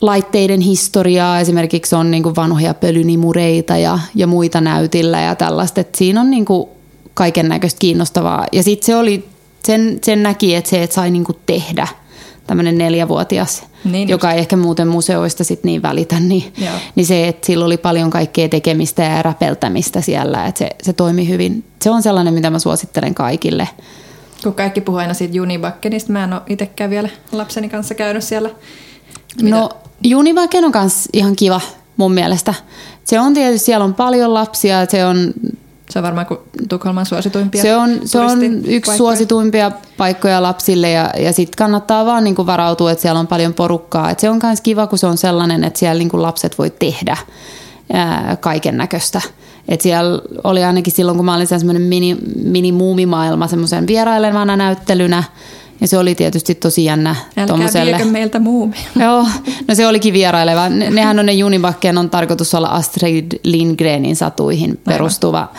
[0.00, 1.40] laitteiden historiaa.
[1.40, 5.80] Esimerkiksi on niin vanhoja pölynimureita ja, ja muita näytillä ja tällaista.
[5.80, 6.44] Et siinä on niin
[7.14, 8.46] kaiken näköistä kiinnostavaa.
[8.52, 9.28] Ja sitten se oli,
[9.64, 11.88] sen, sen näki, että se, että sai niin tehdä
[12.46, 16.72] tämmöinen neljävuotias, Niin joka ei ehkä muuten museoista sit niin välitä, niin, Joo.
[16.94, 21.28] niin se, että sillä oli paljon kaikkea tekemistä ja räpeltämistä siellä, että se, se toimi
[21.28, 21.64] hyvin.
[21.82, 23.68] Se on sellainen, mitä mä suosittelen kaikille.
[24.42, 28.50] Kun kaikki puhuu aina siitä Junibakkenista, mä en ole itsekään vielä lapseni kanssa käynyt siellä.
[29.42, 29.68] Mitä- No
[30.04, 31.60] Junivaken on myös ihan kiva
[31.96, 32.54] mun mielestä.
[33.04, 35.32] Se on tietysti, siellä on paljon lapsia, se on,
[35.90, 36.26] Se on varmaan
[36.68, 42.24] Tukholman suosituimpia se on, se on yksi suosituimpia paikkoja lapsille ja, ja sitten kannattaa vaan
[42.24, 44.10] niinku varautua, että siellä on paljon porukkaa.
[44.10, 47.16] Et se on myös kiva, kun se on sellainen, että siellä niinku lapset voi tehdä
[48.40, 49.20] kaiken näköistä.
[49.68, 55.24] Et siellä oli ainakin silloin, kun mä olin semmoinen mini, mini-muumimaailma semmoisen vierailevana näyttelynä.
[55.80, 58.80] Ja se oli tietysti tosi jännä Älkää tommoselle- viekö meiltä muumia.
[59.04, 59.26] Joo,
[59.68, 60.68] no se olikin vieraileva.
[60.68, 65.50] Ne- Nehän on ne Junibakken on tarkoitus olla Astrid Lindgrenin satuihin perustuva.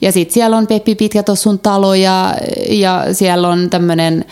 [0.00, 2.34] Ja sitten siellä on Peppi Pitkätossun talo ja,
[2.68, 4.24] ja siellä on tämmöinen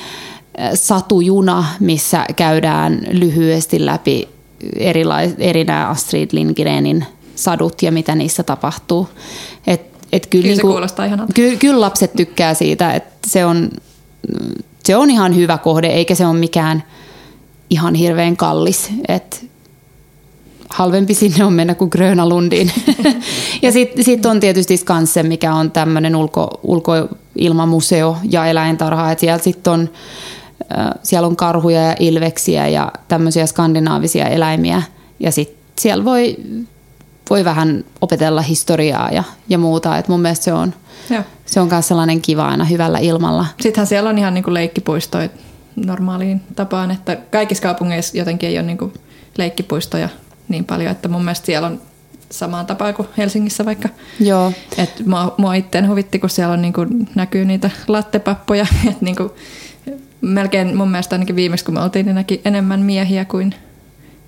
[0.75, 4.29] satujuna, missä käydään lyhyesti läpi
[4.77, 9.09] erilais, eri nämä Astrid Lindgrenin sadut ja mitä niissä tapahtuu.
[9.67, 9.81] Et,
[10.13, 11.33] et kyllä, Kyllä se niinku- kuulostaa ihanalta.
[11.33, 13.69] Ky, kyllä lapset tykkää siitä, että se on,
[14.89, 16.83] se on ihan hyvä kohde, eikä se ole mikään
[17.71, 18.91] ihan hirveän kallis.
[19.09, 19.47] Et
[20.69, 22.73] halvempi sinne on mennä kuin Grönalundiin.
[23.63, 29.13] ja sitten sit on tietysti Skansen, mikä on tämmöinen ulko, ulkoilmamuseo ja eläintarha.
[29.13, 29.91] Et siellä sitten on,
[31.03, 34.83] siellä on karhuja ja ilveksiä ja tämmöisiä skandinaavisia eläimiä.
[35.21, 36.37] Ja sitten siellä voi,
[37.31, 39.99] voi vähän opetella historiaa ja, ja muuta.
[39.99, 40.75] Et mun mielestä se on,
[41.11, 41.23] Joo.
[41.49, 43.47] Se on myös sellainen kiva aina hyvällä ilmalla.
[43.61, 45.29] Sittenhän siellä on ihan niin kuin leikkipuistoja
[45.77, 48.93] normaaliin tapaan, että kaikissa kaupungeissa jotenkin ei ole niin kuin
[49.39, 50.09] leikkipuistoja
[50.49, 51.81] niin paljon, että mun mielestä siellä on
[52.31, 53.89] samaan tapaan kuin Helsingissä vaikka.
[54.21, 54.53] Joo.
[54.79, 58.67] Et mua, mua itteen huvitti, kun siellä on niin kuin, näkyy niitä lattepappoja.
[58.91, 59.31] Et niin kuin,
[60.21, 63.55] melkein mun mielestä ainakin viimeksi, kun me oltiin, niin näki enemmän miehiä kuin,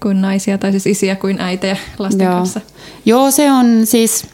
[0.03, 2.35] kuin naisia, tai siis isiä kuin äitejä lasten Joo.
[2.35, 2.61] kanssa.
[3.05, 4.27] Joo, se on siis,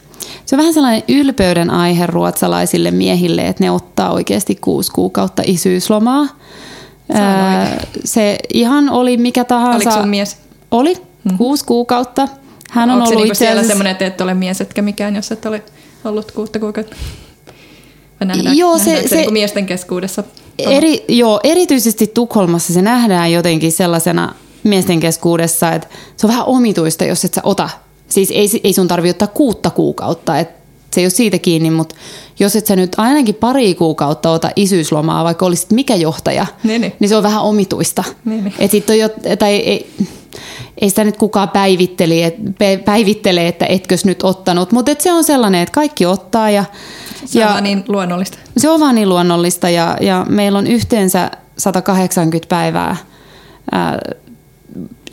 [0.46, 6.26] se on vähän sellainen ylpeyden aihe ruotsalaisille miehille, että ne ottaa oikeasti kuusi kuukautta isyyslomaa.
[7.12, 7.80] Se oikein.
[8.04, 9.76] se ihan oli mikä tahansa.
[9.76, 10.36] Oliko sun mies?
[10.70, 10.96] Oli,
[11.38, 12.28] kuusi kuukautta.
[12.70, 15.16] Hän on Onko se ollut niinku itse siellä semmoinen, että et ole mies etkä mikään,
[15.16, 15.62] jos et ole
[16.04, 16.96] ollut kuutta kuukautta?
[18.20, 20.24] Vai nähdään, Joo, se- nähdäänkö se- niinku miesten keskuudessa?
[20.58, 24.34] Eri, joo, erityisesti Tukholmassa se nähdään jotenkin sellaisena
[24.64, 27.68] miesten keskuudessa, että se on vähän omituista, jos et sä ota.
[28.08, 30.56] Siis ei, ei sun tarvi ottaa kuutta kuukautta, että
[30.94, 31.94] se ei ole siitä kiinni, mutta
[32.40, 36.92] jos et sä nyt ainakin pari kuukautta ota isyyslomaa, vaikka olisit mikä johtaja, Niin, niin.
[37.00, 38.04] niin se on vähän omituista.
[38.24, 38.54] Niin, niin.
[38.58, 39.90] Et sit on jo, tai ei,
[40.80, 42.34] ei sitä nyt kukaan päivitteli, et,
[42.84, 46.64] päivittele, että etkös nyt ottanut, mutta et se on sellainen, että kaikki ottaa ja,
[47.24, 48.38] Se on vaan niin luonnollista.
[48.56, 52.96] se on vaan niin luonnollista ja, ja meillä on yhteensä 180 päivää
[53.72, 53.98] ää,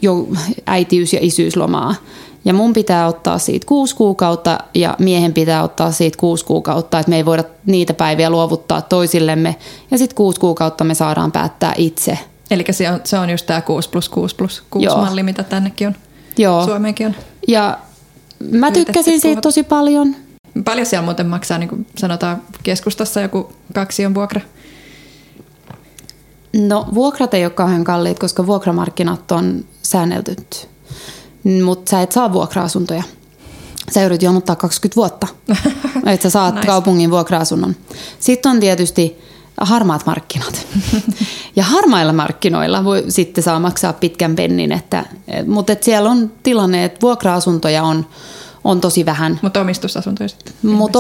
[0.02, 0.28] jo
[0.66, 1.96] äitiys- ja isyyslomaa.
[2.46, 7.10] Ja mun pitää ottaa siitä kuusi kuukautta ja miehen pitää ottaa siitä kuusi kuukautta, että
[7.10, 9.56] me ei voida niitä päiviä luovuttaa toisillemme.
[9.92, 12.20] Ja sitten kuusi kuukautta me saadaan päättää itse.
[12.52, 14.98] Eli se on, se on just tämä 6 plus 6 plus 6 Joo.
[14.98, 15.96] malli, mitä tännekin on.
[16.38, 16.66] Joo.
[16.66, 17.16] Suomeenkin on.
[17.48, 17.78] Ja
[18.52, 20.16] mä tykkäsin siitä tosi paljon.
[20.66, 24.42] Paljon siellä muuten maksaa, niin kuin sanotaan keskustassa joku kaksion vuokra?
[26.54, 30.70] No vuokrat ei ole kauhean kalliit, koska vuokramarkkinat on säänneltyt.
[31.44, 33.04] Mutta sä et saa vuokra-asuntoja.
[33.92, 35.28] Sä joudut jonottaa 20 vuotta,
[36.06, 36.68] että sä saat Nice.
[36.68, 37.76] kaupungin vuokra-asunnon.
[38.20, 39.22] Sitten on tietysti
[39.62, 40.68] harmaat markkinat.
[41.56, 45.06] ja harmailla markkinoilla voi, sitten saa maksaa pitkän pennin, että,
[45.48, 48.06] mutta et siellä on tilanne, että vuokra-asuntoja on,
[48.64, 49.40] on tosi vähän.
[49.42, 50.54] Mutta omistusasuntoja sitten.
[50.64, 51.00] Mutta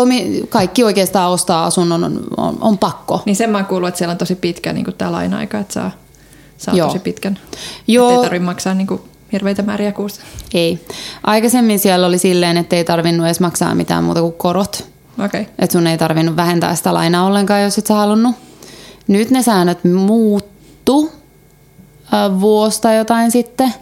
[0.49, 3.21] kaikki oikeastaan ostaa asunnon on, on, on pakko.
[3.25, 5.91] Niin sen mä kuullut, että siellä on tosi pitkä niin tämä laina-aika, että saa,
[6.57, 6.87] saa Joo.
[6.87, 7.39] tosi pitkän.
[7.87, 8.09] Joo.
[8.09, 9.01] Että ei tarvitse maksaa niin kuin
[9.33, 10.21] hirveitä määriä kuussa.
[10.53, 10.85] Ei.
[11.23, 14.87] Aikaisemmin siellä oli silleen, että ei tarvinnut edes maksaa mitään muuta kuin korot.
[15.25, 15.45] Okay.
[15.59, 18.35] Että sun ei tarvinnut vähentää sitä lainaa ollenkaan, jos et sä halunnut.
[19.07, 21.11] Nyt ne säännöt muuttu
[22.13, 23.73] äh, vuosi tai jotain sitten.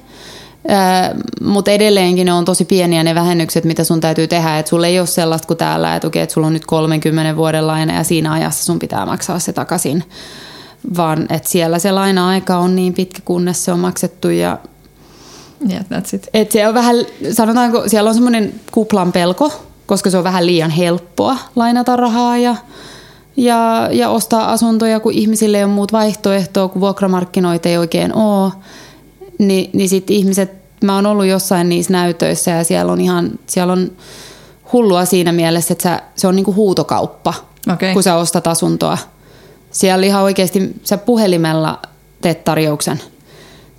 [1.42, 4.60] Mutta edelleenkin ne on tosi pieniä ne vähennykset, mitä sun täytyy tehdä.
[4.60, 7.68] Että sulla ei ole sellaista kuin täällä, että okei, että sulla on nyt 30 vuoden
[7.68, 10.04] laina ja siinä ajassa sun pitää maksaa se takaisin.
[10.98, 14.58] Vaan että siellä se laina-aika on niin pitkä, kunnes se on maksettu ja
[15.70, 16.28] Yeah, that's it.
[16.34, 16.96] et se on vähän,
[17.32, 19.52] sanotaanko, siellä on semmoinen kuplan pelko,
[19.86, 22.56] koska se on vähän liian helppoa lainata rahaa ja,
[23.38, 28.52] ja, ja ostaa asuntoja, kun ihmisille ei ole muut vaihtoehtoa, kun vuokramarkkinoita ei oikein ole.
[29.40, 30.52] Ni, niin sitten ihmiset,
[30.84, 33.92] mä oon ollut jossain niissä näytöissä ja siellä on ihan, siellä on
[34.74, 37.34] hullua siinä mielessä, että sä, se on niinku huutokauppa,
[37.74, 37.94] Okei.
[37.94, 38.98] kun sä ostat asuntoa.
[39.72, 41.80] Siellä ihan oikeasti sä puhelimella
[42.22, 43.02] teet tarjouksen.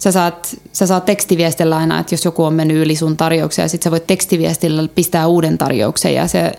[0.02, 3.82] Sä saat, sä saat tekstiviestillä aina, että jos joku on mennyt yli sun tarjouksia, sit
[3.82, 6.52] sä voit tekstiviestillä pistää uuden tarjouksen ja se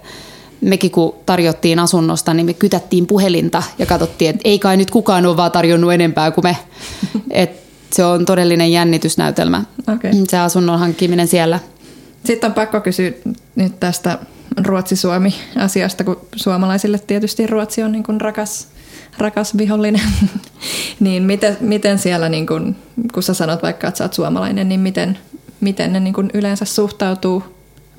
[0.61, 5.25] mekin kun tarjottiin asunnosta, niin me kytättiin puhelinta ja katsottiin, että ei kai nyt kukaan
[5.25, 6.57] ole vaan tarjonnut enempää kuin me.
[7.31, 7.51] Et
[7.93, 10.11] se on todellinen jännitysnäytelmä, Okei.
[10.29, 11.59] se asunnon hankkiminen siellä.
[12.25, 13.11] Sitten on pakko kysyä
[13.55, 14.19] nyt tästä
[14.57, 18.67] Ruotsi-Suomi-asiasta, kun suomalaisille tietysti Ruotsi on niin kuin rakas,
[19.17, 20.01] rakas vihollinen.
[20.99, 22.75] niin miten, miten siellä, niin kuin,
[23.13, 25.17] kun sä sanot vaikka, että sä oot suomalainen, niin miten,
[25.61, 27.43] miten ne niin kuin yleensä suhtautuu?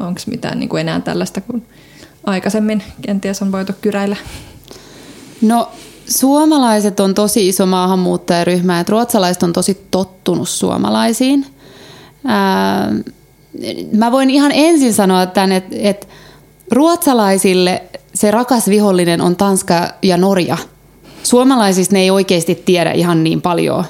[0.00, 1.66] Onko mitään niin kuin enää tällaista kuin
[2.26, 4.16] aikaisemmin kenties on voitu kyräillä?
[5.42, 5.72] No
[6.08, 11.46] suomalaiset on tosi iso maahanmuuttajaryhmä, että ruotsalaiset on tosi tottunut suomalaisiin.
[12.24, 12.92] Ää,
[13.92, 16.06] mä voin ihan ensin sanoa tämän, että, että
[16.70, 17.82] ruotsalaisille
[18.14, 20.58] se rakas vihollinen on Tanska ja Norja.
[21.22, 23.84] Suomalaisista ne ei oikeasti tiedä ihan niin paljon.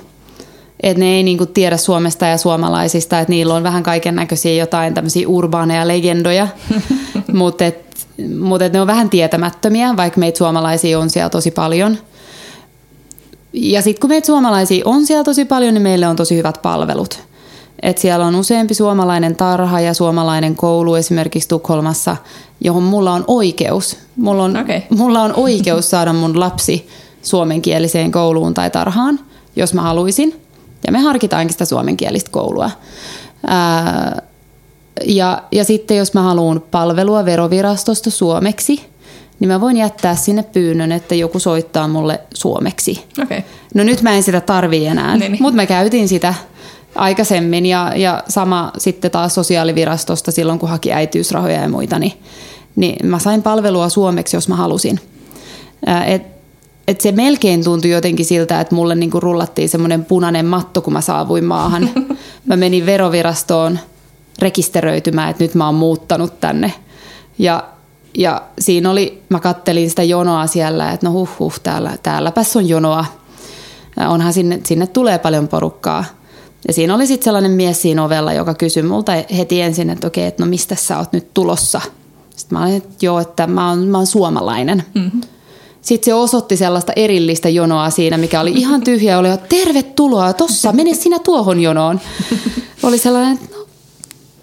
[0.83, 4.95] Että ne ei niinku tiedä Suomesta ja suomalaisista, että niillä on vähän kaiken näköisiä jotain
[4.95, 6.49] tämmöisiä urbaaneja legendoja,
[7.33, 8.07] mutta et,
[8.39, 11.99] mut et ne on vähän tietämättömiä, vaikka meitä suomalaisia on siellä tosi paljon.
[13.53, 17.21] Ja sitten kun meitä suomalaisia on siellä tosi paljon, niin meille on tosi hyvät palvelut.
[17.85, 22.17] Et siellä on useampi suomalainen tarha ja suomalainen koulu esimerkiksi Tukholmassa,
[22.61, 23.97] johon mulla on oikeus.
[24.17, 24.83] Mulla on, Okei.
[24.91, 26.89] mulla on oikeus saada mun lapsi
[27.23, 29.21] suomenkieliseen kouluun tai tarhaan,
[29.57, 30.41] jos mä haluaisin.
[30.87, 32.71] Ja me harkitaankin sitä suomenkielistä koulua.
[33.47, 34.23] Ää,
[35.07, 38.81] ja, ja sitten jos mä haluan palvelua verovirastosta suomeksi,
[39.41, 43.05] niin mä voin jättää sinne pyynnön, että joku soittaa mulle suomeksi.
[43.23, 43.43] Okay.
[43.75, 45.43] No nyt mä en sitä tarvii enää, Niin, niin.
[45.43, 46.35] mutta mä käytin sitä
[46.95, 52.13] aikaisemmin ja, ja sama sitten taas sosiaalivirastosta silloin, kun haki äitiysrahoja ja muita, niin,
[52.77, 55.01] niin mä sain palvelua suomeksi, jos mä halusin.
[56.07, 56.23] Et,
[56.89, 61.01] et se melkein tuntui jotenkin siltä, että mulle niinku rullattiin semmoinen punainen matto, kun mä
[61.01, 61.91] saavuin maahan.
[62.47, 63.79] Mä menin verovirastoon
[64.39, 66.73] rekisteröitymään, että nyt mä oon muuttanut tänne.
[67.39, 67.65] Ja,
[68.19, 72.69] ja siinä oli, mä kattelin sitä jonoa siellä, että no huh huh, täällä, täälläpäs on
[72.69, 73.05] jonoa.
[74.09, 76.05] Onhan sinne, sinne tulee paljon porukkaa.
[76.67, 80.27] Ja siinä oli sitten sellainen mies siinä ovella, joka kysyi multa heti ensin, että okei,
[80.27, 81.81] että no mistä sä oot nyt tulossa?
[82.37, 84.85] Sitten mä olin, että joo, että mä oon, mä oon suomalainen.
[84.95, 85.21] Mm-hmm.
[85.81, 89.19] Sitten se osoitti sellaista erillistä jonoa siinä, mikä oli ihan tyhjä.
[89.19, 92.01] Oli jo, tervetuloa, tossa, mene sinä tuohon jonoon.
[92.83, 93.67] Oli sellainen, no,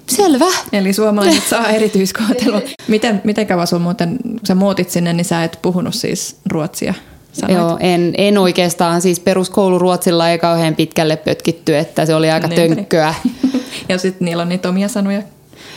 [0.10, 0.46] selvä.
[0.74, 2.62] Eli suomalaiset saa erityiskohtelua.
[2.88, 6.94] Miten, miten kauan sun muuten, kun sä muutit sinne, niin sä et puhunut siis ruotsia?
[7.32, 7.60] Sanoit.
[7.60, 9.02] Joo, en, en oikeastaan.
[9.02, 12.76] Siis peruskoulu Ruotsilla ei kauhean pitkälle pötkitty, että se oli aika Niinpä.
[12.76, 13.14] tönkköä.
[13.90, 15.22] ja sitten niillä on niitä omia sanoja.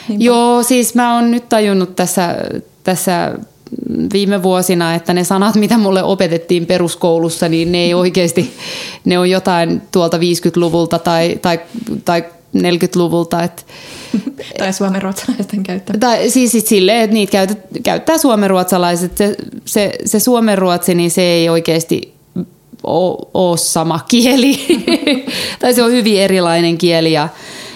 [0.09, 2.36] Niin Joo, siis mä oon nyt tajunnut tässä,
[2.84, 3.34] tässä
[4.12, 8.55] viime vuosina, että ne sanat, mitä mulle opetettiin peruskoulussa, niin ne ei oikeasti,
[9.05, 11.61] ne on jotain tuolta 50-luvulta tai, tai,
[12.05, 12.24] tai
[12.57, 13.42] 40-luvulta.
[13.42, 13.62] Että,
[14.59, 15.98] tai suomen ruotsalaisten käyttämä.
[15.98, 19.16] tai siis, siis silleen, että niitä käytät, käyttää suomenruotsalaiset.
[19.16, 22.14] Se, se, se suomenruotsi, niin se ei oikeasti
[23.34, 24.61] ole sama kieli.
[25.61, 27.28] tai se on hyvin erilainen kieli ja,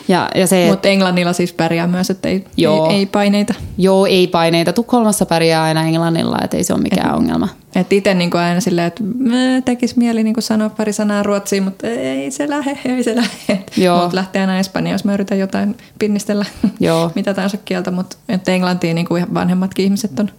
[0.08, 2.90] Ja, ja se, Mutta Englannilla siis pärjää myös, että ei, Joo.
[2.90, 3.54] ei, ei paineita.
[3.78, 4.72] joo, ei paineita.
[4.72, 7.48] Tukholmassa pärjää aina englannilla, että ei se ole mikään ongelma.
[7.76, 11.86] Et itse niin aina silleen, että mä tekis mieli niin sanoa pari sanaa ruotsiin, mutta
[11.86, 13.64] ei se lähe, ei se lähe.
[14.02, 16.44] Mutta lähtee aina Espanjaan, jos mä yritän jotain pinnistellä,
[16.80, 17.12] Joo.
[17.14, 17.90] mitä tahansa kieltä.
[17.90, 20.30] Mutta että englantiin niin kuin ihan vanhemmatkin ihmiset on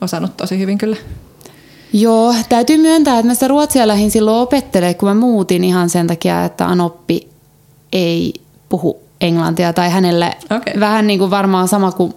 [0.00, 0.96] osannut tosi hyvin kyllä.
[1.92, 6.06] Joo, täytyy myöntää, että mä sitä ruotsia lähdin silloin opettelemaan, kun mä muutin ihan sen
[6.06, 7.28] takia, että Anoppi
[7.92, 8.34] ei
[8.68, 10.80] puhu englantia tai hänelle Okei.
[10.80, 12.12] vähän niin kuin varmaan sama kuin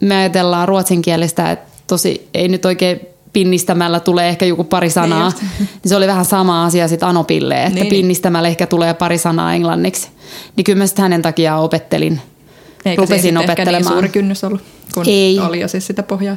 [0.00, 3.00] me ajatellaan ruotsinkielistä, että tosi ei nyt oikein
[3.32, 5.24] pinnistämällä tulee ehkä joku pari sanaa.
[5.24, 5.42] just.
[5.58, 7.90] Niin se oli vähän sama asia sitten Anopille, että Niin, niin, niin.
[7.90, 10.08] pinnistämällä ehkä tulee pari sanaa englanniksi.
[10.56, 12.20] Niin kyllä mä sitten hänen takiaan opettelin.
[12.84, 13.94] Eikä Rupesin siinä sitten ehkä niin opettelemaan.
[13.94, 14.60] suuri kynnys ollut,
[14.94, 15.38] kun Ei.
[15.38, 16.36] oli jo siis sitä pohjaa.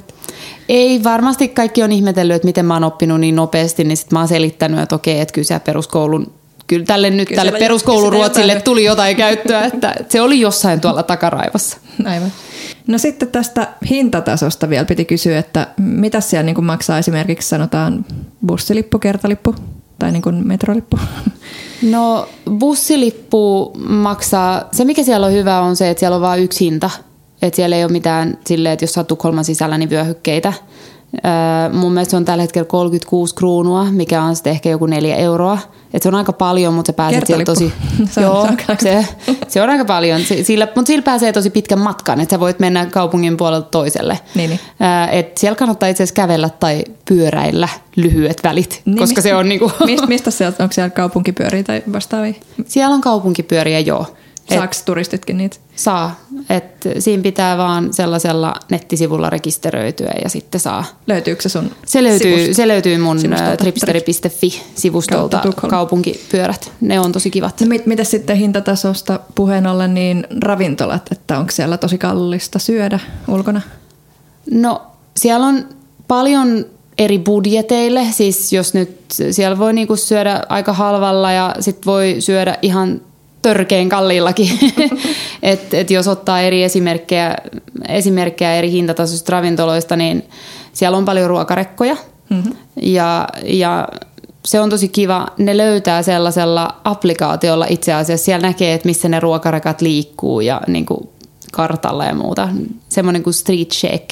[0.69, 4.19] Ei, varmasti kaikki on ihmetellyt, että miten mä oon oppinut niin nopeasti, niin sitten mä
[4.19, 6.33] oon selittänyt, että okei, että kyllä peruskoulun,
[6.71, 10.21] kyllä tälle nyt Kyllä tälle siellä peruskoulun sitä ruotsille jotain- tuli jotain käyttöä, että se
[10.21, 11.77] oli jossain tuolla takaraivossa.
[12.05, 12.31] Aivan.
[12.87, 18.05] No sitten tästä hintatasosta vielä piti kysyä, että mitä siellä niin kuin maksaa esimerkiksi sanotaan
[18.47, 19.55] bussilippu, kertalippu
[19.99, 20.99] tai niin kuin metrolippu?
[21.81, 26.65] No bussilippu maksaa, se mikä siellä on hyvä on se, että siellä on vain yksi
[26.65, 26.89] hinta.
[27.41, 30.53] Että siellä ei ole mitään silleen, että jos sä oot Tukholman sisällä, niin vyöhykkeitä.
[31.25, 35.15] Öö, mun mielestä se on tällä hetkellä 36 kruunua, mikä on sitten ehkä joku neljä
[35.15, 35.57] euroa.
[35.93, 37.73] Et se on aika paljon, mutta sä pääset siellä tosi...
[38.11, 39.07] Se on- Joo, se on aika- se,
[39.47, 40.21] se on aika paljon.
[40.21, 44.19] Se- Sillä, mutta sillä pääsee tosi pitkän matkan, että sä voit mennä kaupungin puolelta toiselle.
[44.35, 44.59] Niin, niin.
[44.81, 49.35] Öö, et siellä kannattaa itse asiassa kävellä tai pyöräillä lyhyet välit, Niin, koska mistä- se
[49.35, 49.71] on niinku...
[49.85, 52.33] Mistä, mistä sieltä, onko siellä kaupunkipyöriä tai vastaavia?
[52.67, 54.05] Siellä on kaupunkipyöriä, joo.
[54.51, 55.57] Et Saako turistitkin niitä?
[55.75, 56.19] saa.
[56.49, 60.85] Et siinä pitää vaan sellaisella nettisivulla rekisteröityä ja sitten saa.
[61.07, 62.53] Löytyykö se sun Se löytyy, sivusta?
[62.55, 63.51] se löytyy mun sivustolta?
[63.51, 66.71] ä, tripsteri.fi-sivustolta kaupunkipyörät.
[66.81, 67.61] Ne on tosi kivat.
[67.61, 72.99] No mit, mitä sitten hintatasosta puheen ollen, niin ravintolat, että onko siellä tosi kallista syödä
[73.27, 73.61] ulkona?
[74.51, 74.81] No
[75.17, 75.65] siellä on
[76.07, 76.65] paljon
[76.97, 78.97] eri budjeteille, siis jos nyt
[79.31, 83.01] siellä voi niinku syödä aika halvalla ja sit voi syödä ihan
[83.41, 84.59] törkeän kalliillakin.
[85.43, 87.35] et, et jos ottaa eri esimerkkejä,
[87.87, 90.23] esimerkkejä eri hintatasoisista ravintoloista, niin
[90.73, 91.97] siellä on paljon ruokarekkoja.
[92.29, 92.55] Mm-hmm.
[92.81, 93.87] Ja, ja
[94.45, 95.27] se on tosi kiva.
[95.37, 98.25] Ne löytää sellaisella applikaatiolla itse asiassa.
[98.25, 101.09] Siellä näkee, että missä ne ruokarekat liikkuu ja niin kuin
[101.51, 102.49] kartalla ja muuta.
[102.89, 104.09] Semmoinen kuin Street Check.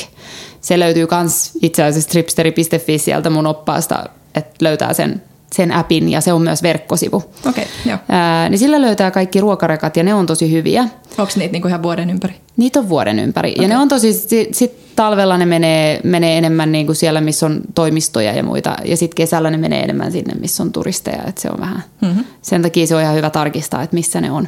[0.62, 4.04] Se löytyy myös itse asiassa tripsteri.fi sieltä mun oppaasta,
[4.36, 5.22] että löytää sen,
[5.56, 7.24] sen appin ja se on myös verkkosivu.
[7.50, 7.98] Okei, joo.
[8.10, 10.82] Ää, niin sillä löytää kaikki ruokarekat ja ne on tosi hyviä.
[11.18, 12.34] Onko niitä niinku ihan vuoden ympäri?
[12.58, 13.52] Niitä on vuoden ympäri.
[13.52, 13.64] Okay.
[13.64, 17.46] Ja ne on tosi, sit, sit talvella ne menee, menee enemmän niin kuin siellä, missä
[17.46, 18.76] on toimistoja ja muita.
[18.86, 21.24] Ja sitten kesällä ne menee enemmän sinne, missä on turisteja.
[21.28, 22.24] Et se on vähän, mm-hmm.
[22.42, 24.48] Sen takia se on ihan hyvä tarkistaa, että missä ne on.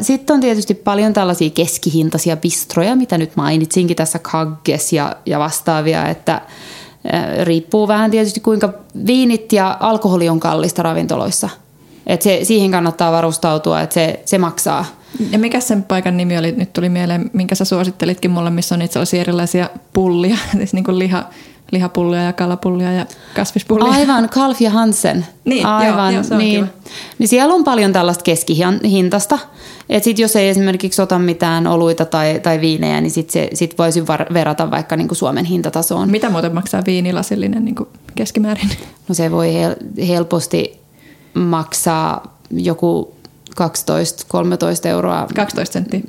[0.00, 6.08] Sitten on tietysti paljon tällaisia keskihintaisia bistroja, mitä nyt mainitsinkin tässä Kagges ja, ja vastaavia,
[6.08, 6.40] että
[7.42, 8.74] riippuu vähän tietysti kuinka
[9.06, 11.48] viinit ja alkoholi on kallista ravintoloissa.
[12.06, 14.84] Et se, siihen kannattaa varustautua, että se, se maksaa.
[15.30, 18.78] Ja mikä sen paikan nimi oli, nyt tuli mieleen, minkä sä suosittelitkin mulle, missä on
[18.78, 21.24] niitä sellaisia erilaisia pullia, siis niin kuin liha,
[21.72, 23.92] lihapullia ja kalapullia ja kasvispullia.
[23.92, 25.26] Aivan, Kalf ja Hansen.
[25.44, 26.64] Niin, joo, Aivan, joo, se on niin.
[26.64, 26.66] kiva.
[27.18, 29.38] Niin siellä on paljon tällaista keskihintasta.
[29.88, 33.78] Et sit jos ei esimerkiksi ota mitään oluita tai, tai viinejä, niin sit, se, sit
[33.78, 36.10] voisi var, verrata vaikka niinku Suomen hintatasoon.
[36.10, 38.70] Mitä muuten maksaa viinilasillinen niin kuin keskimäärin?
[39.08, 39.76] No se voi hel,
[40.08, 40.80] helposti
[41.34, 43.15] maksaa joku
[43.60, 46.00] 12-13 euroa 12 senttiä.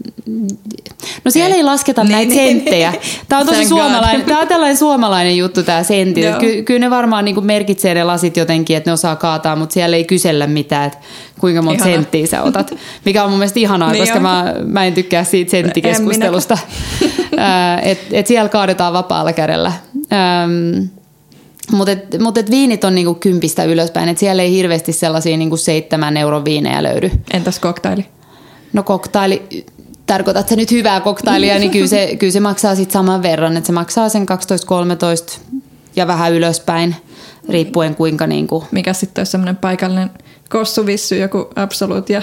[1.26, 1.64] No siellä ei, Ei.
[1.64, 2.50] lasketa Niin, näitä niin.
[2.58, 2.94] senttejä.
[3.30, 3.68] Tämä on tosi God.
[3.68, 6.22] suomalainen, tämä on tällainen suomalainen juttu tämä sentti.
[6.40, 9.98] Ky- kyllä ne varmaan niin merkitsee ne lasit jotenkin, että ne osaa kaataa, mutta siellä
[9.98, 11.00] ei kysellä mitään, että
[11.40, 11.96] kuinka monta Ihanaa.
[12.02, 12.74] senttiä sä otat.
[13.06, 14.22] Mikä on mun mielestä ihanaa, Niin koska on.
[14.22, 16.58] mä, mä en tykkää siitä senttikeskustelusta.
[17.82, 19.72] Että et siellä kaadetaan vapaalla kädellä.
[20.14, 20.86] Ähm,
[21.72, 25.58] mutta et, mut et viinit on niinku kympistä ylöspäin, että siellä ei hirveästi sellaisia niinku
[25.58, 27.12] seitsemän euron viinejä löydy.
[27.34, 28.06] Entäs koktaili?
[28.74, 29.66] No koktaili,
[30.06, 33.68] tarkoitat sä nyt hyvää koktailia, niin kyllä se, kyllä se maksaa sitten saman verran, että
[33.68, 34.26] se maksaa sen
[35.34, 35.40] 12-13
[35.96, 36.96] ja vähän ylöspäin,
[37.50, 40.10] riippuen kuinka niin kuin, Mikä sitten olisi semmoinen paikallinen
[40.50, 42.22] kossuvissy, joku absolut ja...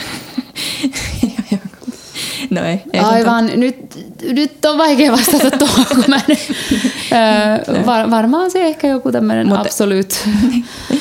[2.55, 2.83] no ei.
[2.93, 6.39] ei Aivan, nyt, nyt on vaikea vastata tuohon, kun mä en,
[7.77, 10.15] öö, var, varmaan se ehkä joku tämmöinen absolute.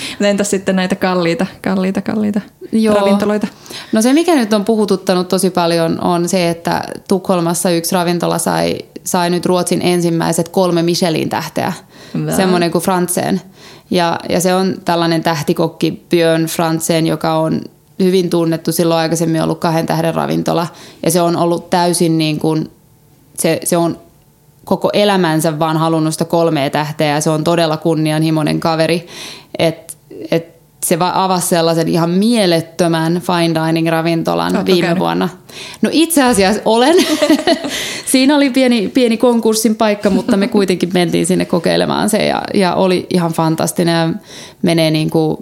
[0.10, 2.42] Mutta entäs sitten näitä kalliita, kalliita, kalliita
[2.72, 2.96] Joo.
[2.96, 3.48] ravintoloita?
[3.92, 8.78] No se, mikä nyt on puhututtanut tosi paljon, on se, että Tukholmassa yksi ravintola sai,
[9.04, 11.74] sai nyt Ruotsin ensimmäiset kolme Michelin tähteä.
[12.36, 13.42] Semmoinen kuin Frantzen.
[13.92, 17.62] Ja, ja se on tällainen tähtikokki Björn Frantzen, joka on
[18.00, 20.68] hyvin tunnettu, silloin aikaisemmin ollut kahden tähden ravintola
[21.04, 22.72] ja se on ollut täysin niin kuin,
[23.40, 23.98] se, se on
[24.66, 29.08] koko elämänsä vaan halunnut sitä kolmea tähteä ja se on todella kunnianhimoinen kaveri.
[29.60, 29.98] Et,
[30.32, 30.54] et
[30.86, 35.00] se avasi sellaisen ihan mielettömän fine dining ravintolan Oletko viime käynyt?
[35.00, 35.30] vuonna.
[35.82, 36.96] No itse asiassa olen.
[38.12, 42.76] Siinä oli pieni, pieni konkurssin paikka, mutta me kuitenkin mentiin sinne kokeilemaan se ja, ja
[42.76, 43.96] oli ihan fantastinen.
[43.96, 44.14] Ja
[44.62, 45.38] menee niin kuin,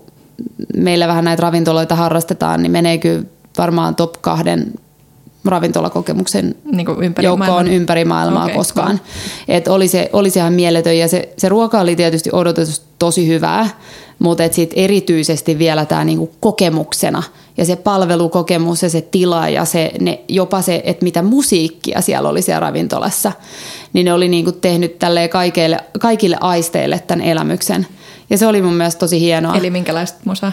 [0.75, 3.23] meillä vähän näitä ravintoloita harrastetaan, niin menee kyllä
[3.57, 4.73] varmaan top kahden
[5.45, 7.73] ravintolakokemuksen Niin ympäri joukkoon maailman?
[7.73, 8.99] ympäri maailmaa Okei, koskaan.
[9.47, 13.27] Et oli, se, oli se ihan mieletön ja se, se ruoka oli tietysti odotetusti tosi
[13.27, 13.69] hyvää,
[14.19, 17.23] mutta et sit erityisesti vielä tämä niinku kokemuksena
[17.57, 22.29] ja se palvelukokemus ja se tila ja se, ne, jopa se, että mitä musiikkia siellä
[22.29, 23.31] oli siellä ravintolassa,
[23.93, 27.87] niin ne oli niinku tehnyt tälleen kaikille, kaikille aisteille tämän elämyksen.
[28.31, 29.55] Ja se oli mun mielestä tosi hienoa.
[29.55, 30.51] Eli minkälaista musaa?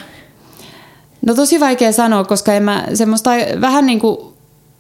[1.27, 4.19] No tosi vaikea sanoa, koska en mä semmoista vähän niin kuin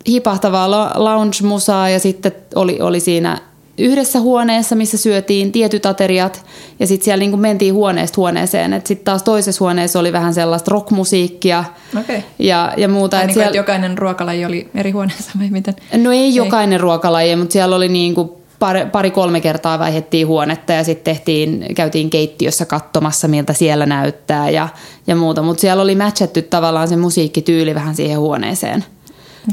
[0.08, 3.38] hipahtavaa lounge-musaa ja sitten oli, oli siinä
[3.78, 6.44] yhdessä huoneessa, missä syötiin tietyt ateriat
[6.80, 8.82] ja sitten siellä niin kuin mentiin huoneesta huoneeseen.
[8.84, 11.64] Sitten taas toisessa huoneessa oli vähän sellaista rockmusiikkia
[12.00, 12.24] Okei.
[12.38, 13.16] ja, ja muuta.
[13.16, 15.76] Tai Et niin kuin, siellä- että jokainen ruokalaji oli eri huoneessa vai miten?
[15.96, 20.72] No ei jokainen ruokalaji, mutta siellä oli niin kuin pari, pari kolme kertaa vaihdettiin huonetta
[20.72, 24.68] ja sitten tehtiin, käytiin keittiössä katsomassa, miltä siellä näyttää ja,
[25.06, 25.42] ja muuta.
[25.42, 28.84] Mutta siellä oli matchattu tavallaan se musiikkityyli vähän siihen huoneeseen.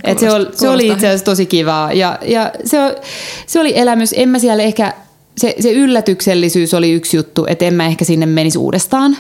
[0.04, 2.78] Et se, oli, se oli itse asiassa tosi kivaa ja, ja se,
[3.46, 4.14] se oli elämys.
[4.18, 4.94] En mä siellä ehkä,
[5.38, 9.18] se, se yllätyksellisyys oli yksi juttu, että en mä ehkä sinne menisi uudestaan.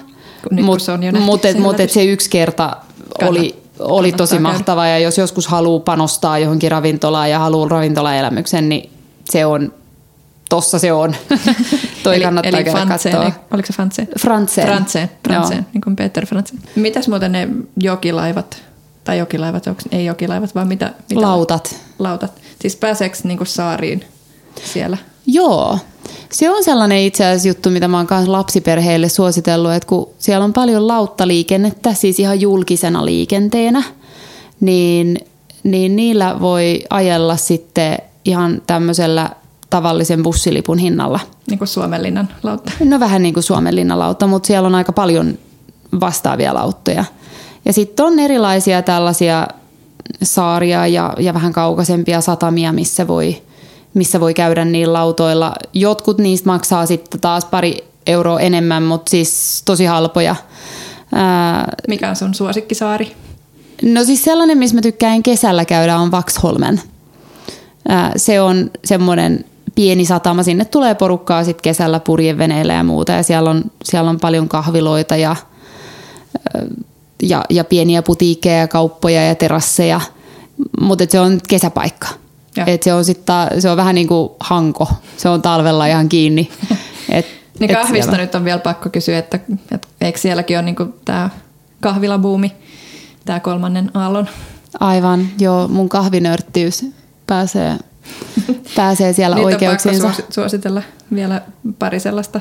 [1.16, 1.94] Se Mutta se mut, et yllätys.
[1.94, 2.78] se yksi kerta
[3.22, 4.42] oli, oli tosi käydä.
[4.42, 8.90] mahtava ja jos joskus haluaa panostaa johonkin ravintolaan ja haluaa ravintolaelämyksen, niin
[9.30, 9.74] se on,
[10.50, 11.16] tossa se on.
[12.04, 13.26] Toi kannattaa eli käydä Frantseen, katsoa.
[13.26, 13.74] ei- Oliko se?
[13.74, 14.08] Frantseen.
[14.20, 15.70] Frantseen, Frantseen Joo.
[15.74, 16.62] niin kuin Peter Frantseen.
[16.76, 17.48] Mitäs muuten ne
[17.80, 18.64] jokilaivat,
[19.04, 20.94] tai jokilaivat, onko ei jokilaivat, vaan mitä?
[21.10, 21.76] mitä Lautat.
[22.00, 22.32] Lautat.
[22.62, 24.06] Siis pääseekö niin kuin saariin
[24.74, 24.98] siellä?
[25.28, 25.80] Joo.
[26.32, 30.44] Se on sellainen itse asiassa juttu, mitä mä oon kanssa lapsiperheille suositellut, että kun siellä
[30.46, 33.84] on paljon lauttaliikennettä, siis ihan julkisena liikenteenä,
[34.60, 35.20] niin,
[35.64, 39.30] niin niillä voi ajella sitten ihan tämmöisellä
[39.70, 41.20] tavallisen bussilipun hinnalla.
[41.50, 42.72] Niin kuin Suomenlinnan lautta.
[42.84, 45.38] No vähän niin kuin Suomen linnalautta, mutta siellä on aika paljon
[46.00, 47.06] vastaavia lauttoja.
[47.66, 49.48] Ja sitten on erilaisia tällaisia
[50.24, 53.42] saaria ja, ja vähän kaukaisempia satamia, missä voi,
[53.94, 55.54] missä voi käydä niillä lautoilla.
[55.74, 60.36] Jotkut niistä maksaa sitten taas pari euroa enemmän, mutta siis tosi halpoja.
[61.14, 63.16] Ää, Mikä on sun suosikkisaari?
[63.82, 66.82] No siis sellainen, missä mä tykkään kesällä käydä, on Vaxholmen.
[68.18, 70.44] Se on semmoinen pieni satama.
[70.44, 73.12] Sinne tulee porukkaa sit kesällä purjeveneillä ja muuta.
[73.12, 75.36] Ja siellä on, siellä on paljon kahviloita ja,
[77.24, 80.02] ja, ja pieniä putiikkeja ja kauppoja ja terasseja.
[80.82, 82.08] Mutta se on kesäpaikka.
[82.68, 84.88] Et se, on sit ta, se on vähän niin kuin hanko.
[85.18, 86.50] Se on talvella ihan kiinni.
[87.10, 87.26] Et,
[87.60, 89.40] Niin kahvista siellä- nyt on vielä pakko kysyä, että,
[89.72, 90.76] että eikö sielläkin ole niin
[91.06, 91.30] tämä
[91.82, 92.52] kahvilabuumi,
[93.26, 94.28] tämä kolmannen aallon?
[94.80, 95.68] Aivan, joo.
[95.68, 96.86] Mun kahvinörttiys
[97.28, 97.76] pääsee,
[98.76, 100.02] pääsee siellä Nyt on oikeuksiinsa.
[100.02, 100.82] suosi- suositella
[101.16, 101.42] vielä
[101.80, 102.40] pari sellaista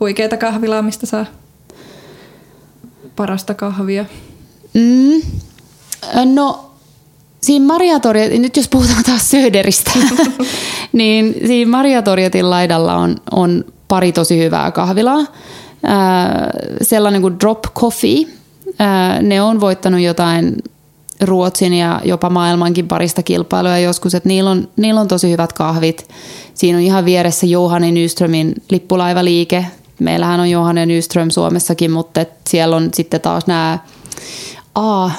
[0.00, 1.26] huikeita kahvilaa, mistä saa
[3.16, 4.04] parasta kahvia.
[4.74, 5.22] Mm.
[6.34, 6.70] No,
[7.42, 9.90] siinä Mariatorjet, nyt jos puhutaan taas Söderistä,
[10.92, 15.26] niin siinä Mariatorjetin laidalla on, on pari tosi hyvää kahvilaa.
[15.84, 16.50] Ää,
[16.82, 18.24] sellainen kuin Drop Coffee.
[18.78, 20.56] Ää, ne on voittanut jotain
[21.22, 26.08] Ruotsin ja jopa maailmankin parista kilpailua joskus, että niillä on, niillä on tosi hyvät kahvit.
[26.54, 29.66] Siinä on ihan vieressä Johanni Nyströmin lippulaivaliike.
[29.98, 33.78] Meillähän on Johanni Nyström Suomessakin, mutta et siellä on sitten taas nämä
[34.74, 35.10] A,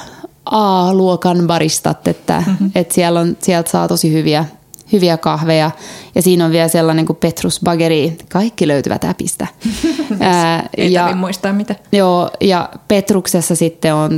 [0.46, 2.70] A-luokan baristat, että mm-hmm.
[2.74, 4.44] et siellä on, sieltä saa tosi hyviä,
[4.92, 5.70] hyviä kahveja.
[6.14, 8.16] Ja siinä on vielä sellainen kuin Petrus Bageri.
[8.28, 9.46] Kaikki löytyvät äpistä.
[10.20, 11.76] Ää, Ei ja, muistaa mitä.
[11.92, 14.10] joo, ja Petruksessa sitten on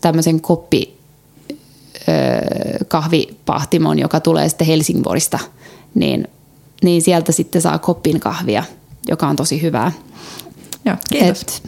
[0.00, 0.95] tämmöisen koppi
[2.88, 5.38] kahvipahtimon, joka tulee sitten Helsingborista.
[5.94, 6.28] Niin,
[6.82, 8.64] niin sieltä sitten saa koppin kahvia,
[9.08, 9.92] joka on tosi hyvää.
[10.84, 11.40] Joo, kiitos.
[11.42, 11.62] Et,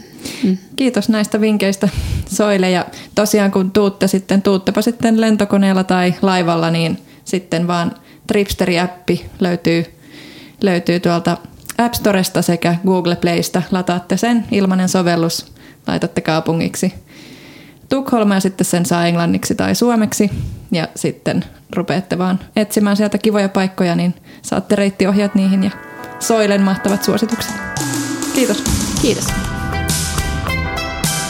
[0.75, 1.89] Kiitos näistä vinkkeistä
[2.29, 2.85] Soile ja
[3.15, 7.95] tosiaan kun tuutte sitten, tuuttepa sitten lentokoneella tai laivalla, niin sitten vaan
[8.27, 9.85] Tripsteri-appi löytyy,
[10.61, 11.37] löytyy tuolta
[11.77, 13.61] App Storesta sekä Google Playsta.
[13.71, 15.45] Lataatte sen, ilmainen sovellus,
[15.87, 16.93] laitatte kaupungiksi
[17.89, 20.31] Tukholma ja sitten sen saa englanniksi tai suomeksi
[20.71, 25.71] ja sitten rupeatte vaan etsimään sieltä kivoja paikkoja, niin saatte reittiohjeet niihin ja
[26.19, 27.55] Soilen mahtavat suositukset.
[28.33, 28.63] Kiitos.
[29.01, 29.27] kiitos.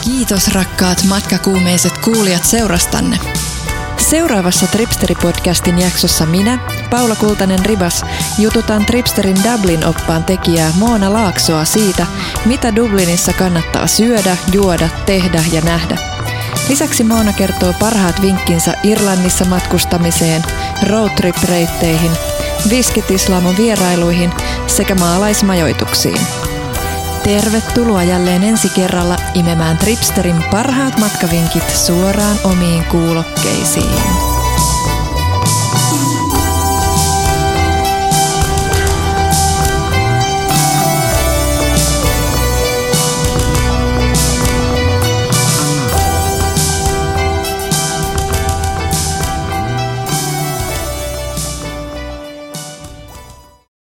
[0.04, 3.18] Kiitos rakkaat matkakuumeiset kuulijat seurastanne.
[3.96, 6.58] Seuraavassa Tripsteri-podcastin jaksossa minä,
[6.90, 8.04] Paula Kultanen Ribas,
[8.38, 12.06] jututan Tripsterin Dublin-oppaan tekijää Moona Laaksoa siitä,
[12.44, 16.09] mitä Dublinissa kannattaa syödä, juoda, tehdä ja nähdä.
[16.70, 20.42] Lisäksi Moona kertoo parhaat vinkkinsä Irlannissa matkustamiseen,
[20.88, 22.10] roadtrip-reitteihin,
[22.70, 24.30] viskitislaamon vierailuihin
[24.66, 26.20] sekä maalaismajoituksiin.
[27.24, 34.39] Tervetuloa jälleen ensi kerralla imemään Tripsterin parhaat matkavinkit suoraan omiin kuulokkeisiin.